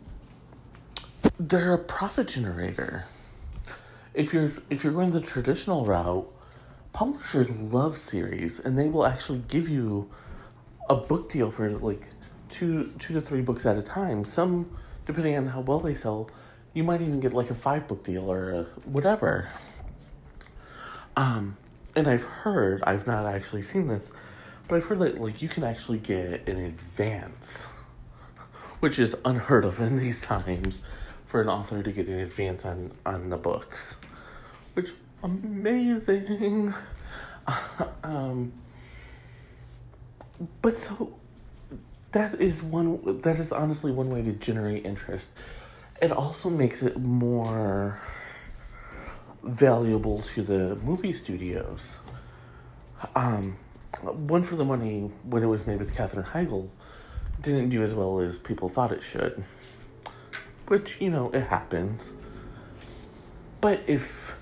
they're 1.38 1.74
a 1.74 1.78
profit 1.78 2.28
generator. 2.28 3.04
If 4.14 4.32
you're 4.32 4.50
if 4.70 4.82
you're 4.82 4.92
going 4.92 5.10
the 5.10 5.20
traditional 5.20 5.84
route, 5.84 6.28
publishers 6.92 7.50
love 7.50 7.96
series 7.96 8.58
and 8.58 8.78
they 8.78 8.88
will 8.88 9.06
actually 9.06 9.42
give 9.48 9.68
you 9.68 10.10
a 10.88 10.96
book 10.96 11.30
deal 11.30 11.50
for 11.50 11.70
like 11.70 12.02
two 12.48 12.92
two 12.98 13.14
to 13.14 13.20
three 13.20 13.42
books 13.42 13.66
at 13.66 13.76
a 13.76 13.82
time. 13.82 14.24
Some 14.24 14.76
depending 15.06 15.36
on 15.36 15.46
how 15.46 15.60
well 15.60 15.80
they 15.80 15.94
sell, 15.94 16.30
you 16.74 16.84
might 16.84 17.00
even 17.00 17.20
get 17.20 17.32
like 17.32 17.50
a 17.50 17.54
five 17.54 17.86
book 17.86 18.04
deal 18.04 18.30
or 18.30 18.64
whatever. 18.84 19.48
Um, 21.18 21.56
and 21.96 22.06
I've 22.06 22.22
heard, 22.22 22.80
I've 22.84 23.08
not 23.08 23.26
actually 23.26 23.62
seen 23.62 23.88
this, 23.88 24.12
but 24.68 24.76
I've 24.76 24.84
heard 24.84 25.00
that 25.00 25.20
like 25.20 25.42
you 25.42 25.48
can 25.48 25.64
actually 25.64 25.98
get 25.98 26.48
an 26.48 26.58
advance, 26.58 27.64
which 28.78 29.00
is 29.00 29.16
unheard 29.24 29.64
of 29.64 29.80
in 29.80 29.96
these 29.96 30.22
times 30.22 30.80
for 31.26 31.40
an 31.40 31.48
author 31.48 31.82
to 31.82 31.90
get 31.90 32.06
an 32.06 32.20
advance 32.20 32.64
on 32.64 32.92
on 33.04 33.30
the 33.30 33.36
books, 33.36 33.96
which 34.74 34.92
amazing. 35.24 36.72
um, 38.04 38.52
but 40.62 40.76
so 40.76 41.14
that 42.12 42.40
is 42.40 42.62
one 42.62 43.22
that 43.22 43.40
is 43.40 43.50
honestly 43.50 43.90
one 43.90 44.08
way 44.08 44.22
to 44.22 44.34
generate 44.34 44.86
interest. 44.86 45.32
It 46.00 46.12
also 46.12 46.48
makes 46.48 46.80
it 46.84 46.96
more 46.96 47.98
valuable 49.48 50.20
to 50.22 50.42
the 50.42 50.76
movie 50.76 51.12
studios. 51.12 51.98
Um, 53.14 53.56
one 54.02 54.42
for 54.42 54.56
the 54.56 54.64
money 54.64 55.10
when 55.24 55.42
it 55.42 55.46
was 55.46 55.66
made 55.66 55.78
with 55.78 55.94
Katherine 55.94 56.26
Heigl 56.26 56.68
didn't 57.40 57.70
do 57.70 57.82
as 57.82 57.94
well 57.94 58.20
as 58.20 58.38
people 58.38 58.68
thought 58.68 58.92
it 58.92 59.02
should, 59.02 59.42
which 60.66 61.00
you 61.00 61.10
know 61.10 61.30
it 61.30 61.44
happens. 61.44 62.12
But 63.60 63.82
if 63.86 64.36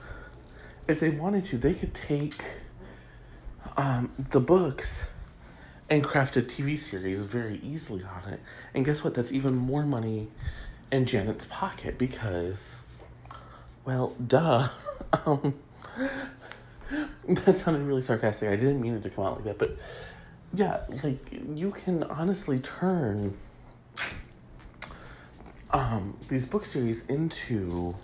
if 0.88 1.00
they 1.00 1.10
wanted 1.10 1.44
to, 1.46 1.58
they 1.58 1.74
could 1.74 1.94
take 1.94 2.40
um, 3.76 4.10
the 4.18 4.40
books 4.40 5.06
and 5.88 6.02
craft 6.02 6.36
a 6.36 6.42
TV 6.42 6.78
series 6.78 7.20
very 7.22 7.60
easily 7.62 8.02
on 8.02 8.32
it. 8.32 8.40
And 8.74 8.84
guess 8.84 9.04
what? 9.04 9.14
That's 9.14 9.32
even 9.32 9.56
more 9.56 9.84
money 9.84 10.28
in 10.90 11.06
Janet's 11.06 11.46
pocket 11.48 11.98
because, 11.98 12.80
well, 13.86 14.14
duh. 14.26 14.68
um, 15.26 15.54
that 17.28 17.56
sounded 17.56 17.82
really 17.82 18.02
sarcastic. 18.02 18.50
I 18.50 18.56
didn't 18.56 18.80
mean 18.80 18.94
it 18.94 19.02
to 19.04 19.10
come 19.10 19.24
out 19.24 19.36
like 19.36 19.44
that, 19.44 19.58
but 19.58 19.76
yeah, 20.52 20.80
like 21.02 21.18
you 21.54 21.70
can 21.70 22.02
honestly 22.04 22.58
turn 22.58 23.36
um, 25.70 26.16
these 26.28 26.46
book 26.46 26.64
series 26.64 27.04
into 27.06 27.94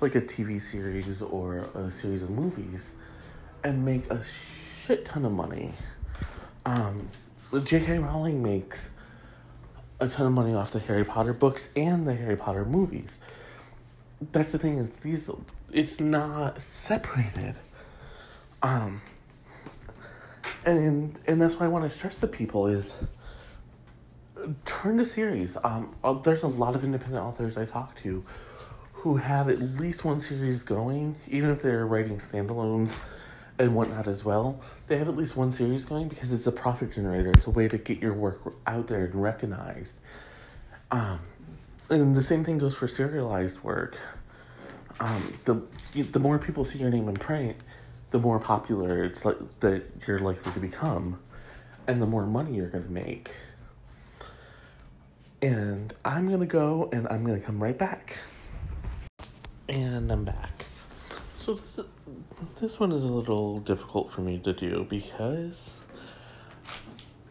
like 0.00 0.14
a 0.14 0.20
TV 0.20 0.60
series 0.60 1.22
or 1.22 1.58
a 1.74 1.90
series 1.90 2.22
of 2.22 2.30
movies 2.30 2.92
and 3.64 3.84
make 3.84 4.10
a 4.10 4.22
shit 4.24 5.04
ton 5.04 5.24
of 5.24 5.32
money. 5.32 5.72
Um, 6.66 7.08
J.K. 7.64 7.98
Rowling 7.98 8.42
makes 8.42 8.90
a 10.00 10.08
ton 10.08 10.26
of 10.26 10.32
money 10.32 10.54
off 10.54 10.70
the 10.70 10.78
Harry 10.80 11.04
Potter 11.04 11.32
books 11.32 11.70
and 11.74 12.06
the 12.06 12.14
Harry 12.14 12.36
Potter 12.36 12.64
movies. 12.64 13.18
That's 14.32 14.52
the 14.52 14.58
thing 14.58 14.78
is 14.78 14.96
these 14.96 15.30
it's 15.72 16.00
not 16.00 16.60
separated. 16.60 17.58
Um 18.62 19.00
and 20.64 21.18
and 21.26 21.40
that's 21.40 21.58
why 21.58 21.66
I 21.66 21.68
want 21.68 21.84
to 21.84 21.90
stress 21.90 22.18
to 22.20 22.26
people 22.26 22.66
is 22.66 22.94
turn 24.64 24.98
to 24.98 25.04
series. 25.04 25.56
Um, 25.62 25.94
uh, 26.02 26.14
there's 26.14 26.42
a 26.42 26.48
lot 26.48 26.74
of 26.74 26.84
independent 26.84 27.22
authors 27.22 27.56
I 27.56 27.64
talk 27.64 27.94
to 27.96 28.08
who 28.08 28.24
who 28.98 29.16
have 29.16 29.48
at 29.48 29.60
least 29.60 30.04
one 30.04 30.18
series 30.18 30.64
going, 30.64 31.14
even 31.28 31.50
if 31.50 31.62
they're 31.62 31.86
writing 31.86 32.16
standalones 32.16 33.00
and 33.56 33.74
whatnot 33.74 34.08
as 34.08 34.24
well, 34.24 34.60
they 34.88 34.98
have 34.98 35.08
at 35.08 35.16
least 35.16 35.36
one 35.36 35.52
series 35.52 35.84
going 35.84 36.08
because 36.08 36.32
it's 36.32 36.48
a 36.48 36.52
profit 36.52 36.92
generator. 36.92 37.30
It's 37.30 37.46
a 37.46 37.50
way 37.50 37.68
to 37.68 37.78
get 37.78 38.00
your 38.00 38.12
work 38.12 38.40
out 38.66 38.88
there 38.88 39.04
and 39.04 39.14
recognized. 39.14 39.94
Um, 40.90 41.20
and 41.90 42.14
the 42.14 42.22
same 42.22 42.44
thing 42.44 42.58
goes 42.58 42.74
for 42.74 42.86
serialized 42.86 43.62
work. 43.62 43.98
Um, 45.00 45.32
the 45.44 45.62
the 46.02 46.18
more 46.18 46.38
people 46.38 46.64
see 46.64 46.78
your 46.78 46.90
name 46.90 47.08
in 47.08 47.16
print, 47.16 47.56
the 48.10 48.18
more 48.18 48.38
popular 48.38 49.04
it's 49.04 49.24
like 49.24 49.36
that 49.60 49.84
you're 50.06 50.18
likely 50.18 50.52
to 50.52 50.60
become, 50.60 51.20
and 51.86 52.02
the 52.02 52.06
more 52.06 52.26
money 52.26 52.54
you're 52.54 52.68
going 52.68 52.84
to 52.84 52.90
make. 52.90 53.30
And 55.40 55.94
I'm 56.04 56.28
gonna 56.28 56.46
go, 56.46 56.88
and 56.92 57.06
I'm 57.08 57.24
gonna 57.24 57.40
come 57.40 57.62
right 57.62 57.78
back. 57.78 58.18
And 59.68 60.10
I'm 60.10 60.24
back. 60.24 60.66
So 61.40 61.54
this 61.54 61.80
this 62.60 62.80
one 62.80 62.92
is 62.92 63.04
a 63.04 63.12
little 63.12 63.60
difficult 63.60 64.10
for 64.10 64.20
me 64.20 64.38
to 64.40 64.52
do 64.52 64.86
because 64.88 65.70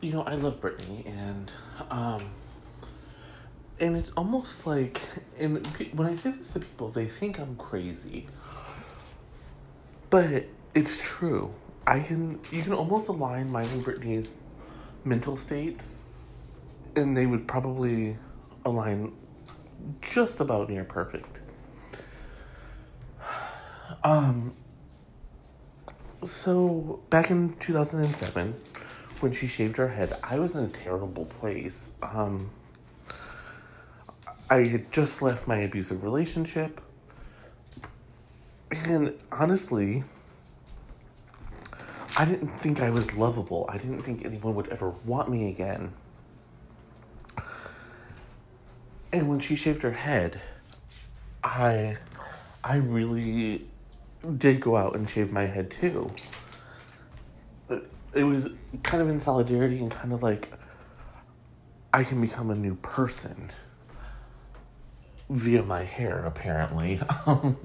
you 0.02 0.12
know 0.12 0.22
I 0.22 0.36
love 0.36 0.62
Britney 0.62 1.06
and 1.06 1.52
um 1.90 2.30
and 3.80 3.96
it's 3.96 4.12
almost 4.12 4.66
like 4.66 5.02
and 5.40 5.66
when 5.94 6.08
I 6.08 6.16
say 6.16 6.32
this 6.32 6.54
to 6.54 6.60
people 6.60 6.90
they 6.90 7.06
think 7.06 7.40
I'm 7.40 7.56
crazy. 7.56 8.28
But 10.10 10.46
it's 10.74 11.00
true. 11.02 11.54
I 11.86 12.00
can 12.00 12.40
you 12.52 12.62
can 12.62 12.74
almost 12.74 13.08
align 13.08 13.52
mine 13.52 13.68
and 13.68 13.84
Britney's 13.84 14.32
mental 15.04 15.38
states 15.38 16.02
and 16.96 17.16
they 17.16 17.26
would 17.26 17.48
probably 17.48 18.18
align 18.66 19.14
just 20.02 20.40
about 20.40 20.70
near 20.70 20.84
perfect. 20.84 21.42
Um, 24.04 24.54
so 26.24 27.00
back 27.10 27.30
in 27.32 27.54
2007, 27.58 28.56
when 29.20 29.32
she 29.32 29.48
shaved 29.48 29.78
her 29.78 29.88
head, 29.88 30.14
I 30.24 30.40
was 30.40 30.56
in 30.56 30.64
a 30.64 30.70
terrible 30.70 31.26
place. 31.26 31.94
Um, 32.02 32.50
I 34.50 34.64
had 34.64 34.92
just 34.92 35.22
left 35.22 35.48
my 35.48 35.58
abusive 35.60 36.04
relationship. 36.04 36.82
And 38.72 39.14
honestly, 39.32 40.04
I 42.18 42.26
didn't 42.26 42.48
think 42.48 42.82
I 42.82 42.90
was 42.90 43.16
lovable. 43.16 43.66
I 43.70 43.78
didn't 43.78 44.02
think 44.02 44.26
anyone 44.26 44.56
would 44.56 44.70
ever 44.70 44.90
want 45.06 45.30
me 45.30 45.50
again. 45.50 45.94
And 49.12 49.30
when 49.30 49.40
she 49.40 49.56
shaved 49.56 49.82
her 49.82 49.92
head, 49.92 50.40
I 51.44 51.98
I 52.64 52.78
really 52.78 53.68
did 54.38 54.60
go 54.62 54.76
out 54.76 54.96
and 54.96 55.10
shave 55.10 55.32
my 55.32 55.44
head 55.44 55.72
too. 55.72 56.12
It 58.14 58.24
was 58.24 58.50
kind 58.84 59.02
of 59.02 59.10
in 59.10 59.20
solidarity 59.20 59.80
and 59.80 59.92
kind 59.92 60.14
of 60.14 60.24
like 60.24 60.52
I 61.94 62.04
can 62.04 62.20
become 62.20 62.50
a 62.50 62.56
new 62.56 62.76
person 62.76 63.52
via 65.30 65.64
my 65.64 65.84
hair, 65.84 66.26
apparently. 66.26 67.00
Um, 67.26 67.58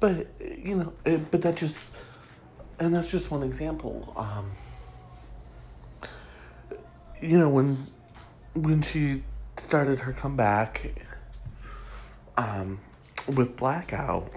but 0.00 0.28
you 0.40 0.76
know, 0.76 0.92
it, 1.04 1.30
but 1.30 1.42
that 1.42 1.56
just 1.56 1.82
and 2.78 2.94
that's 2.94 3.10
just 3.10 3.30
one 3.32 3.42
example. 3.42 4.12
Um, 4.16 4.52
you 7.20 7.36
know, 7.38 7.48
when 7.48 7.76
when 8.54 8.82
she 8.82 9.24
started 9.56 9.98
her 9.98 10.12
comeback 10.12 10.92
um, 12.36 12.78
with 13.34 13.56
Blackout 13.56 14.32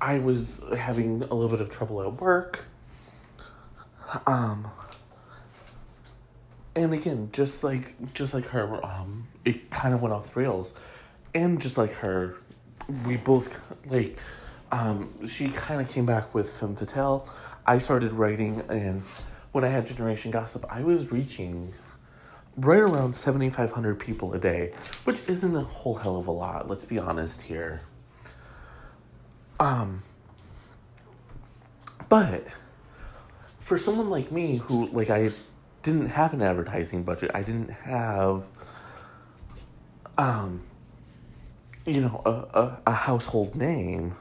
I 0.00 0.18
was 0.18 0.60
having 0.76 1.22
a 1.22 1.34
little 1.34 1.48
bit 1.48 1.60
of 1.60 1.70
trouble 1.70 2.02
at 2.02 2.20
work. 2.20 2.64
Um, 4.26 4.70
and 6.76 6.94
again, 6.94 7.30
just 7.32 7.64
like 7.64 8.12
just 8.12 8.34
like 8.34 8.46
her, 8.48 8.84
um, 8.84 9.26
it 9.44 9.70
kind 9.70 9.94
of 9.94 10.02
went 10.02 10.14
off 10.14 10.32
the 10.32 10.40
rails, 10.40 10.74
and 11.34 11.60
just 11.60 11.76
like 11.76 11.92
her, 11.94 12.36
we 13.04 13.16
both 13.16 13.60
like, 13.86 14.18
um, 14.70 15.26
she 15.26 15.48
kind 15.48 15.80
of 15.80 15.88
came 15.88 16.06
back 16.06 16.34
with 16.34 16.52
Femme 16.60 16.76
Fatale. 16.76 17.28
I 17.66 17.78
started 17.78 18.12
writing, 18.12 18.62
and 18.68 19.02
when 19.52 19.64
I 19.64 19.68
had 19.68 19.86
Generation 19.86 20.30
Gossip, 20.30 20.64
I 20.68 20.82
was 20.82 21.10
reaching 21.10 21.72
right 22.58 22.78
around 22.78 23.16
seventy 23.16 23.50
five 23.50 23.72
hundred 23.72 23.98
people 23.98 24.34
a 24.34 24.38
day, 24.38 24.72
which 25.04 25.22
isn't 25.26 25.56
a 25.56 25.62
whole 25.64 25.96
hell 25.96 26.18
of 26.18 26.26
a 26.28 26.32
lot. 26.32 26.68
Let's 26.68 26.84
be 26.84 26.98
honest 26.98 27.42
here. 27.42 27.80
Um, 29.58 30.02
but 32.10 32.46
for 33.58 33.78
someone 33.78 34.10
like 34.10 34.30
me 34.30 34.58
who, 34.58 34.88
like, 34.90 35.08
I 35.10 35.30
didn't 35.86 36.08
have 36.08 36.34
an 36.34 36.42
advertising 36.42 37.04
budget, 37.04 37.30
I 37.32 37.42
didn't 37.42 37.70
have, 37.70 38.48
um, 40.18 40.62
you 41.86 42.00
know, 42.00 42.20
a, 42.26 42.58
a, 42.58 42.78
a 42.88 42.92
household 42.92 43.54
name. 43.54 44.14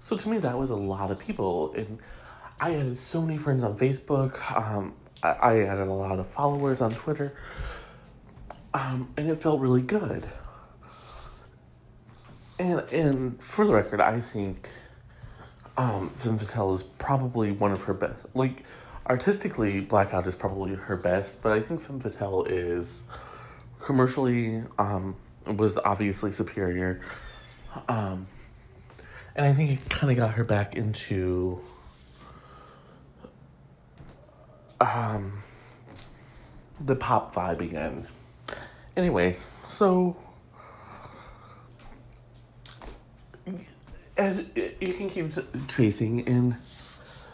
So 0.00 0.18
to 0.18 0.28
me, 0.28 0.36
that 0.38 0.58
was 0.58 0.68
a 0.68 0.76
lot 0.76 1.10
of 1.10 1.18
people. 1.18 1.72
And 1.72 1.98
I 2.60 2.70
had 2.70 2.98
so 2.98 3.22
many 3.22 3.38
friends 3.38 3.62
on 3.62 3.78
Facebook. 3.78 4.34
Um, 4.54 4.94
I, 5.22 5.36
I 5.40 5.54
had 5.54 5.78
a 5.78 5.86
lot 5.86 6.18
of 6.18 6.26
followers 6.26 6.82
on 6.82 6.92
Twitter. 6.92 7.34
Um, 8.74 9.08
and 9.16 9.26
it 9.30 9.40
felt 9.40 9.60
really 9.60 9.80
good. 9.80 10.22
And 12.58 12.80
and 12.92 13.42
for 13.42 13.66
the 13.66 13.72
record, 13.72 14.02
I 14.02 14.20
think 14.20 14.68
um, 15.78 16.10
Femme 16.10 16.38
is 16.38 16.82
probably 16.98 17.52
one 17.52 17.72
of 17.72 17.82
her 17.84 17.94
best. 17.94 18.22
Like 18.34 18.64
artistically, 19.08 19.80
Blackout 19.80 20.26
is 20.26 20.34
probably 20.34 20.74
her 20.74 20.96
best, 20.96 21.42
but 21.42 21.52
I 21.52 21.60
think 21.60 21.80
Femme 21.80 22.00
Fatale 22.00 22.44
is 22.44 23.02
commercially 23.80 24.62
um, 24.78 25.16
was 25.46 25.78
obviously 25.78 26.32
superior. 26.32 27.00
Um, 27.88 28.26
and 29.34 29.46
I 29.46 29.52
think 29.52 29.70
it 29.70 29.88
kind 29.90 30.10
of 30.10 30.16
got 30.16 30.34
her 30.34 30.44
back 30.44 30.76
into 30.76 31.60
um, 34.80 35.38
the 36.80 36.96
pop 36.96 37.34
vibe 37.34 37.60
again. 37.60 38.06
Anyways, 38.96 39.46
so 39.68 40.16
as 44.16 44.44
you 44.56 44.94
can 44.94 45.10
keep 45.10 45.30
tracing 45.68 46.26
and 46.26 46.56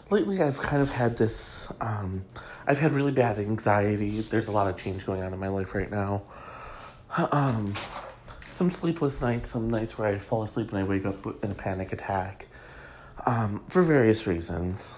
lately 0.09 0.41
i've 0.41 0.59
kind 0.59 0.81
of 0.81 0.91
had 0.91 1.17
this 1.17 1.71
um, 1.81 2.23
i've 2.67 2.79
had 2.79 2.93
really 2.93 3.11
bad 3.11 3.39
anxiety. 3.39 4.21
There's 4.21 4.47
a 4.47 4.51
lot 4.51 4.69
of 4.69 4.77
change 4.77 5.05
going 5.05 5.23
on 5.23 5.33
in 5.33 5.39
my 5.39 5.47
life 5.47 5.73
right 5.73 5.89
now. 5.89 6.23
Um, 7.17 7.73
some 8.51 8.69
sleepless 8.69 9.21
nights 9.21 9.49
some 9.51 9.69
nights 9.69 9.97
where 9.97 10.07
i 10.07 10.17
fall 10.17 10.43
asleep 10.43 10.69
and 10.69 10.79
i 10.79 10.83
wake 10.83 11.05
up 11.05 11.43
in 11.43 11.51
a 11.51 11.55
panic 11.55 11.93
attack 11.93 12.47
um, 13.25 13.63
for 13.69 13.81
various 13.81 14.27
reasons. 14.27 14.95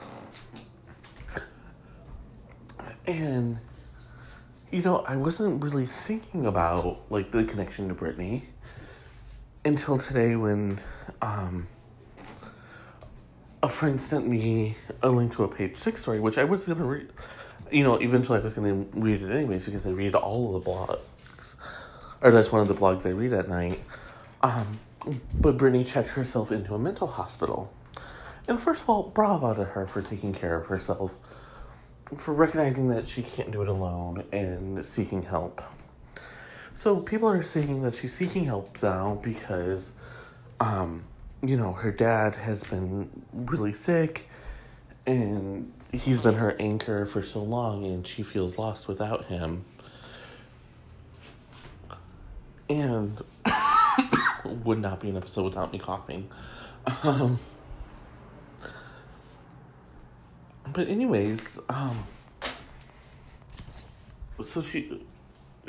And 3.08 3.60
you 4.72 4.82
know 4.82 4.98
i 5.08 5.16
wasn't 5.16 5.64
really 5.64 5.86
thinking 5.86 6.46
about 6.48 7.00
like 7.10 7.32
the 7.32 7.44
connection 7.44 7.88
to 7.88 7.96
Britney 7.96 8.42
until 9.64 9.98
today 9.98 10.36
when 10.36 10.80
um, 11.22 11.68
a 13.66 13.70
friend 13.70 14.00
sent 14.00 14.28
me 14.28 14.76
a 15.02 15.10
link 15.10 15.34
to 15.34 15.44
a 15.44 15.48
page 15.48 15.76
six 15.76 16.04
story, 16.04 16.20
which 16.20 16.38
I 16.38 16.44
was 16.44 16.68
gonna 16.68 16.86
read. 16.86 17.10
You 17.72 17.84
know, 17.84 17.96
eventually 17.96 18.38
I 18.38 18.42
was 18.44 18.54
gonna 18.54 18.86
read 18.94 19.24
it 19.24 19.32
anyways 19.32 19.64
because 19.66 19.88
I 19.88 19.90
read 19.90 20.14
all 20.14 20.56
of 20.56 20.64
the 20.64 20.70
blogs, 20.70 21.56
or 22.22 22.30
that's 22.32 22.52
one 22.52 22.62
of 22.62 22.68
the 22.68 22.76
blogs 22.76 23.08
I 23.08 23.10
read 23.10 23.34
at 23.34 23.50
night. 23.50 23.82
Um, 24.44 24.80
but 25.34 25.58
Britney 25.58 25.86
checked 25.86 26.10
herself 26.10 26.52
into 26.52 26.76
a 26.76 26.80
mental 26.80 27.08
hospital, 27.08 27.74
and 28.48 28.60
first 28.60 28.84
of 28.84 28.90
all, 28.90 29.02
bravo 29.02 29.56
to 29.56 29.64
her 29.64 29.88
for 29.88 30.04
taking 30.04 30.32
care 30.32 30.56
of 30.62 30.68
herself, 30.68 31.16
for 32.16 32.36
recognizing 32.36 32.90
that 32.90 33.08
she 33.08 33.24
can't 33.24 33.50
do 33.50 33.64
it 33.64 33.68
alone 33.68 34.26
and 34.32 34.86
seeking 34.86 35.24
help. 35.24 35.64
So 36.76 36.98
people 36.98 37.30
are 37.30 37.42
saying 37.42 37.82
that 37.82 37.96
she's 37.96 38.14
seeking 38.14 38.46
help 38.46 38.84
now 38.84 39.20
because, 39.24 39.92
um, 40.60 41.04
you 41.48 41.58
know, 41.58 41.74
her 41.74 41.92
dad 41.92 42.36
has 42.36 42.64
been 42.64 43.10
really 43.34 43.74
sick 43.74 44.30
and 45.06 45.72
he's 45.92 46.22
been 46.22 46.36
her 46.36 46.56
anchor 46.60 47.06
for 47.06 47.22
so 47.22 47.42
long 47.42 47.86
and 47.86 48.06
she 48.06 48.24
feels 48.24 48.58
lost 48.58 48.88
without 48.88 49.26
him. 49.26 49.66
And 52.70 53.22
would 54.64 54.80
not 54.80 55.00
be 55.00 55.10
an 55.10 55.18
episode 55.18 55.44
without 55.44 55.72
me 55.72 55.80
coughing. 55.80 56.30
Um, 57.04 57.40
but 60.74 60.88
anyways, 60.88 61.60
um, 61.70 62.04
so 64.44 64.62
she 64.62 65.02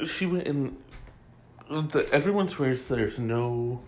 she 0.05 0.27
went 0.27 0.47
and 0.47 0.77
the, 1.69 2.09
everyone 2.13 2.49
swears 2.49 2.85
there's 2.85 3.19
no 3.19 3.81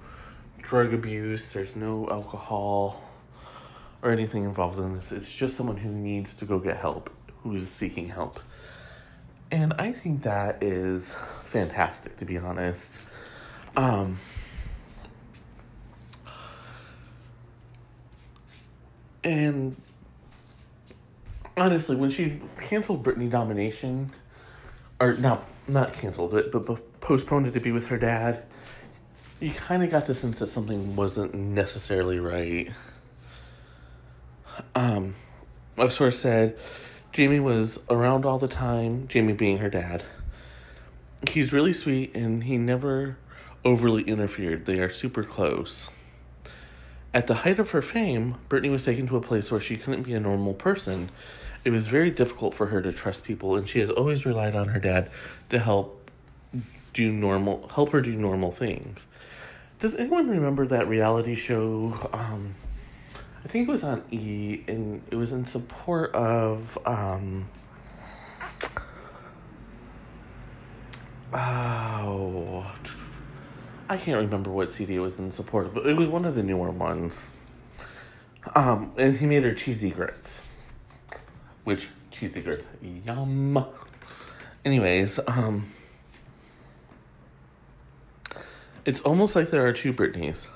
drug 0.68 0.92
abuse, 0.92 1.50
there's 1.52 1.74
no 1.74 2.06
alcohol 2.10 3.00
or 4.02 4.10
anything 4.10 4.44
involved 4.44 4.78
in 4.78 4.96
this. 4.96 5.12
It's 5.12 5.32
just 5.32 5.56
someone 5.56 5.78
who 5.78 5.88
needs 5.88 6.34
to 6.36 6.44
go 6.44 6.58
get 6.58 6.76
help, 6.76 7.08
who 7.42 7.54
is 7.56 7.70
seeking 7.70 8.08
help. 8.08 8.38
And 9.50 9.72
I 9.78 9.92
think 9.92 10.22
that 10.22 10.62
is 10.62 11.14
fantastic, 11.42 12.18
to 12.18 12.26
be 12.26 12.36
honest. 12.36 13.00
Um, 13.76 14.18
and 19.24 19.74
honestly, 21.56 21.96
when 21.96 22.10
she 22.10 22.40
canceled 22.60 23.02
Britney 23.02 23.30
Domination, 23.30 24.12
or 25.00 25.14
not 25.14 25.46
not 25.66 25.94
canceled 25.94 26.34
it, 26.34 26.52
but, 26.52 26.66
but 26.66 27.00
postponed 27.00 27.46
it 27.46 27.52
to 27.52 27.60
be 27.60 27.72
with 27.72 27.86
her 27.86 27.98
dad, 27.98 28.44
you 29.40 29.52
kind 29.52 29.82
of 29.82 29.90
got 29.90 30.06
the 30.06 30.14
sense 30.14 30.38
that 30.40 30.48
something 30.48 30.96
wasn't 30.96 31.34
necessarily 31.34 32.18
right. 32.18 32.72
Um, 34.74 35.14
a 35.76 35.90
source 35.90 36.18
said 36.18 36.58
Jamie 37.12 37.40
was 37.40 37.78
around 37.88 38.24
all 38.24 38.38
the 38.38 38.48
time, 38.48 39.06
Jamie 39.08 39.32
being 39.32 39.58
her 39.58 39.70
dad. 39.70 40.04
He's 41.28 41.52
really 41.52 41.72
sweet 41.72 42.14
and 42.14 42.44
he 42.44 42.58
never 42.58 43.16
overly 43.64 44.02
interfered. 44.02 44.66
They 44.66 44.80
are 44.80 44.90
super 44.90 45.22
close. 45.22 45.88
At 47.14 47.26
the 47.26 47.36
height 47.36 47.58
of 47.58 47.70
her 47.70 47.82
fame, 47.82 48.36
Britney 48.48 48.70
was 48.70 48.84
taken 48.84 49.06
to 49.08 49.16
a 49.16 49.20
place 49.20 49.50
where 49.50 49.60
she 49.60 49.76
couldn't 49.76 50.02
be 50.02 50.14
a 50.14 50.20
normal 50.20 50.54
person. 50.54 51.10
It 51.64 51.70
was 51.70 51.88
very 51.88 52.10
difficult 52.10 52.54
for 52.54 52.66
her 52.66 52.82
to 52.82 52.92
trust 52.92 53.24
people, 53.24 53.56
and 53.56 53.68
she 53.68 53.80
has 53.80 53.90
always 53.90 54.26
relied 54.26 54.54
on 54.54 54.68
her 54.68 54.78
dad 54.78 55.10
to 55.50 55.58
help 55.58 56.10
do 56.92 57.12
normal 57.12 57.68
help 57.74 57.92
her 57.92 58.00
do 58.00 58.14
normal 58.14 58.52
things. 58.52 59.06
Does 59.80 59.94
anyone 59.94 60.28
remember 60.28 60.66
that 60.66 60.88
reality 60.88 61.36
show? 61.36 62.10
Um, 62.12 62.56
I 63.44 63.48
think 63.48 63.68
it 63.68 63.70
was 63.70 63.84
on 63.84 64.02
E, 64.10 64.64
and 64.66 65.02
it 65.08 65.14
was 65.14 65.32
in 65.32 65.44
support 65.44 66.12
of. 66.14 66.76
Um, 66.84 67.48
oh, 71.32 72.66
I 73.88 73.96
can't 73.96 74.20
remember 74.20 74.50
what 74.50 74.72
CD 74.72 74.96
it 74.96 74.98
was 74.98 75.16
in 75.16 75.30
support 75.30 75.66
of, 75.66 75.74
but 75.74 75.86
it 75.86 75.96
was 75.96 76.08
one 76.08 76.24
of 76.24 76.34
the 76.34 76.42
newer 76.42 76.72
ones. 76.72 77.30
Um, 78.56 78.92
and 78.96 79.16
he 79.16 79.26
made 79.26 79.44
her 79.44 79.54
cheesy 79.54 79.90
grits, 79.90 80.42
which 81.62 81.88
cheesy 82.10 82.40
grits, 82.40 82.66
yum. 82.82 83.64
Anyways, 84.64 85.20
um. 85.28 85.70
It's 88.88 89.00
almost 89.00 89.36
like 89.36 89.50
there 89.50 89.66
are 89.66 89.72
two 89.74 89.92
Britneys 89.92 90.46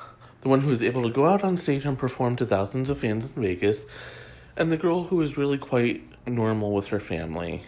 the 0.40 0.48
one 0.48 0.60
who 0.60 0.72
is 0.72 0.82
able 0.82 1.02
to 1.02 1.10
go 1.10 1.26
out 1.26 1.44
on 1.44 1.58
stage 1.58 1.84
and 1.84 1.98
perform 1.98 2.34
to 2.36 2.46
thousands 2.46 2.88
of 2.88 2.98
fans 2.98 3.26
in 3.26 3.42
Vegas, 3.42 3.84
and 4.56 4.72
the 4.72 4.78
girl 4.78 5.04
who 5.04 5.20
is 5.20 5.36
really 5.36 5.58
quite 5.58 6.02
normal 6.26 6.72
with 6.72 6.86
her 6.86 6.98
family. 6.98 7.62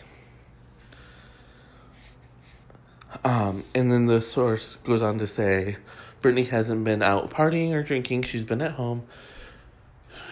Um, 3.23 3.65
and 3.75 3.93
then 3.93 4.07
the 4.07 4.23
source 4.23 4.79
goes 4.85 5.03
on 5.03 5.19
to 5.19 5.27
say 5.27 5.77
Britney 6.23 6.49
hasn't 6.49 6.83
been 6.83 7.03
out 7.03 7.29
partying 7.29 7.73
or 7.73 7.83
drinking, 7.83 8.23
she's 8.23 8.45
been 8.45 8.63
at 8.63 8.73
home. 8.73 9.03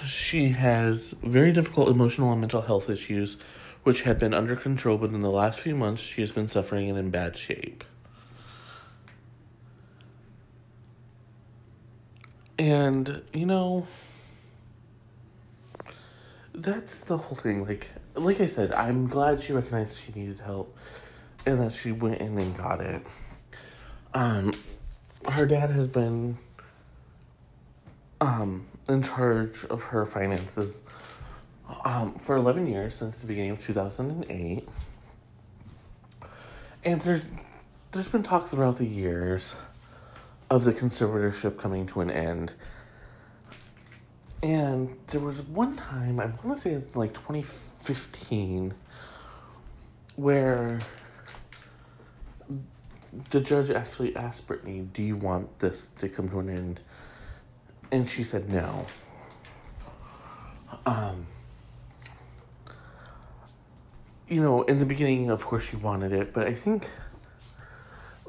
She 0.06 0.48
has 0.48 1.14
very 1.22 1.52
difficult 1.52 1.90
emotional 1.90 2.32
and 2.32 2.40
mental 2.40 2.62
health 2.62 2.88
issues, 2.88 3.36
which 3.82 4.04
have 4.04 4.18
been 4.18 4.32
under 4.32 4.56
control, 4.56 4.96
but 4.96 5.10
in 5.10 5.20
the 5.20 5.30
last 5.30 5.60
few 5.60 5.76
months, 5.76 6.00
she 6.00 6.22
has 6.22 6.32
been 6.32 6.48
suffering 6.48 6.88
and 6.88 6.98
in 6.98 7.10
bad 7.10 7.36
shape. 7.36 7.84
And, 12.58 13.22
you 13.32 13.46
know, 13.46 13.86
that's 16.54 17.00
the 17.00 17.16
whole 17.16 17.36
thing. 17.36 17.66
Like, 17.66 17.90
like 18.14 18.40
I 18.40 18.46
said, 18.46 18.72
I'm 18.72 19.06
glad 19.06 19.40
she 19.40 19.52
recognized 19.52 19.98
she 19.98 20.12
needed 20.12 20.38
help 20.38 20.76
and 21.46 21.58
that 21.60 21.72
she 21.72 21.92
went 21.92 22.20
in 22.20 22.38
and 22.38 22.56
got 22.56 22.80
it. 22.80 23.04
Um, 24.14 24.52
her 25.28 25.46
dad 25.46 25.70
has 25.70 25.88
been 25.88 26.36
um, 28.20 28.66
in 28.88 29.02
charge 29.02 29.64
of 29.66 29.82
her 29.84 30.04
finances 30.04 30.80
um, 31.84 32.14
for 32.14 32.36
11 32.36 32.66
years 32.66 32.94
since 32.94 33.18
the 33.18 33.26
beginning 33.26 33.52
of 33.52 33.60
2008. 33.64 34.68
And 36.84 37.00
there's, 37.00 37.22
there's 37.92 38.08
been 38.08 38.22
talks 38.22 38.50
throughout 38.50 38.76
the 38.76 38.86
years 38.86 39.54
of 40.52 40.64
the 40.64 40.72
conservatorship 40.72 41.56
coming 41.56 41.86
to 41.86 42.02
an 42.02 42.10
end. 42.10 42.52
And 44.42 44.94
there 45.06 45.20
was 45.20 45.40
one 45.40 45.74
time, 45.74 46.20
I 46.20 46.26
want 46.26 46.56
to 46.56 46.56
say 46.56 46.82
like 46.94 47.14
2015, 47.14 48.74
where 50.16 50.78
the 53.30 53.40
judge 53.40 53.70
actually 53.70 54.14
asked 54.14 54.46
Britney, 54.46 54.92
Do 54.92 55.02
you 55.02 55.16
want 55.16 55.58
this 55.58 55.88
to 55.96 56.08
come 56.10 56.28
to 56.28 56.40
an 56.40 56.50
end? 56.50 56.80
And 57.90 58.06
she 58.06 58.22
said 58.22 58.50
no. 58.50 58.84
Um, 60.84 61.26
you 64.28 64.42
know, 64.42 64.64
in 64.64 64.76
the 64.76 64.86
beginning, 64.86 65.30
of 65.30 65.46
course, 65.46 65.64
she 65.64 65.76
wanted 65.76 66.12
it, 66.12 66.34
but 66.34 66.46
I 66.46 66.52
think 66.52 66.90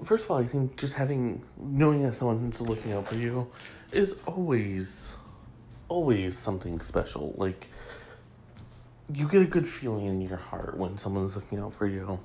first 0.03 0.25
of 0.25 0.31
all, 0.31 0.37
I 0.37 0.45
think 0.45 0.77
just 0.77 0.93
having 0.93 1.41
knowing 1.57 2.03
that 2.03 2.13
someone 2.13 2.51
someone's 2.53 2.61
looking 2.61 2.93
out 2.93 3.07
for 3.07 3.15
you 3.15 3.49
is 3.91 4.15
always 4.25 5.13
always 5.87 6.37
something 6.37 6.79
special. 6.79 7.33
Like 7.37 7.67
you 9.13 9.27
get 9.27 9.41
a 9.41 9.45
good 9.45 9.67
feeling 9.67 10.05
in 10.05 10.21
your 10.21 10.37
heart 10.37 10.77
when 10.77 10.97
someone's 10.97 11.35
looking 11.35 11.59
out 11.59 11.73
for 11.73 11.87
you. 11.87 12.19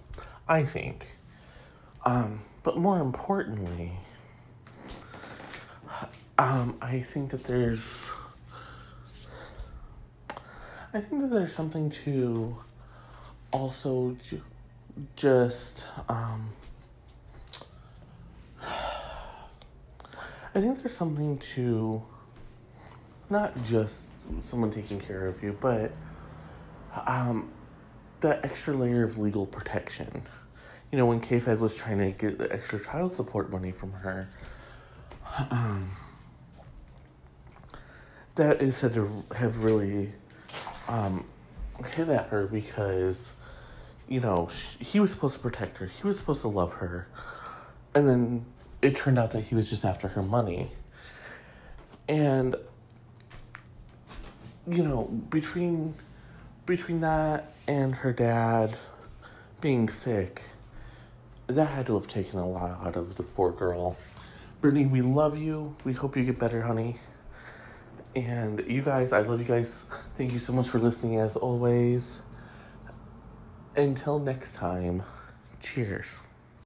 I 0.48 0.64
think. 0.64 1.06
Um, 2.04 2.40
but 2.62 2.78
more 2.78 3.00
importantly, 3.00 3.92
um, 6.38 6.76
I 6.80 7.00
think 7.00 7.30
that 7.30 7.44
there's 7.44 8.10
I 10.94 11.00
think 11.00 11.20
that 11.20 11.30
there's 11.30 11.52
something 11.52 11.90
to 11.90 12.56
also 13.52 14.16
ju- 14.22 14.42
just 15.16 15.86
um, 16.08 16.48
I 20.58 20.60
think 20.60 20.82
there's 20.82 20.96
something 20.96 21.38
to 21.54 22.02
not 23.30 23.62
just 23.62 24.08
someone 24.40 24.72
taking 24.72 24.98
care 24.98 25.28
of 25.28 25.40
you, 25.40 25.56
but 25.60 25.92
um, 27.06 27.52
that 28.18 28.44
extra 28.44 28.74
layer 28.74 29.04
of 29.04 29.18
legal 29.18 29.46
protection. 29.46 30.20
You 30.90 30.98
know, 30.98 31.06
when 31.06 31.20
K-Fed 31.20 31.60
was 31.60 31.76
trying 31.76 31.98
to 31.98 32.10
get 32.10 32.38
the 32.38 32.52
extra 32.52 32.82
child 32.82 33.14
support 33.14 33.52
money 33.52 33.70
from 33.70 33.92
her, 33.92 34.28
um, 35.52 35.92
that 38.34 38.60
is 38.60 38.76
said 38.76 38.94
to 38.94 39.24
have 39.36 39.62
really 39.62 40.10
um, 40.88 41.24
hit 41.94 42.08
at 42.08 42.30
her 42.30 42.48
because, 42.48 43.32
you 44.08 44.18
know, 44.18 44.48
she, 44.50 44.84
he 44.84 44.98
was 44.98 45.12
supposed 45.12 45.36
to 45.36 45.40
protect 45.40 45.78
her, 45.78 45.86
he 45.86 46.04
was 46.04 46.18
supposed 46.18 46.40
to 46.40 46.48
love 46.48 46.72
her, 46.72 47.06
and 47.94 48.08
then 48.08 48.44
it 48.82 48.96
turned 48.96 49.18
out 49.18 49.32
that 49.32 49.42
he 49.42 49.54
was 49.54 49.68
just 49.70 49.84
after 49.84 50.08
her 50.08 50.22
money. 50.22 50.68
And 52.08 52.54
you 54.66 54.82
know, 54.82 55.04
between 55.04 55.94
between 56.66 57.00
that 57.00 57.52
and 57.66 57.94
her 57.94 58.12
dad 58.12 58.76
being 59.60 59.88
sick, 59.88 60.42
that 61.46 61.66
had 61.66 61.86
to 61.86 61.94
have 61.94 62.06
taken 62.06 62.38
a 62.38 62.46
lot 62.46 62.86
out 62.86 62.96
of 62.96 63.16
the 63.16 63.22
poor 63.22 63.52
girl. 63.52 63.96
Britney, 64.60 64.88
we 64.90 65.00
love 65.00 65.38
you. 65.38 65.74
We 65.84 65.92
hope 65.92 66.16
you 66.16 66.24
get 66.24 66.38
better, 66.38 66.60
honey. 66.60 66.96
And 68.14 68.62
you 68.66 68.82
guys, 68.82 69.12
I 69.12 69.20
love 69.20 69.40
you 69.40 69.46
guys. 69.46 69.84
Thank 70.14 70.32
you 70.32 70.38
so 70.38 70.52
much 70.52 70.68
for 70.68 70.78
listening 70.78 71.20
as 71.20 71.36
always. 71.36 72.20
Until 73.76 74.18
next 74.18 74.54
time, 74.54 75.02
cheers. 75.60 76.18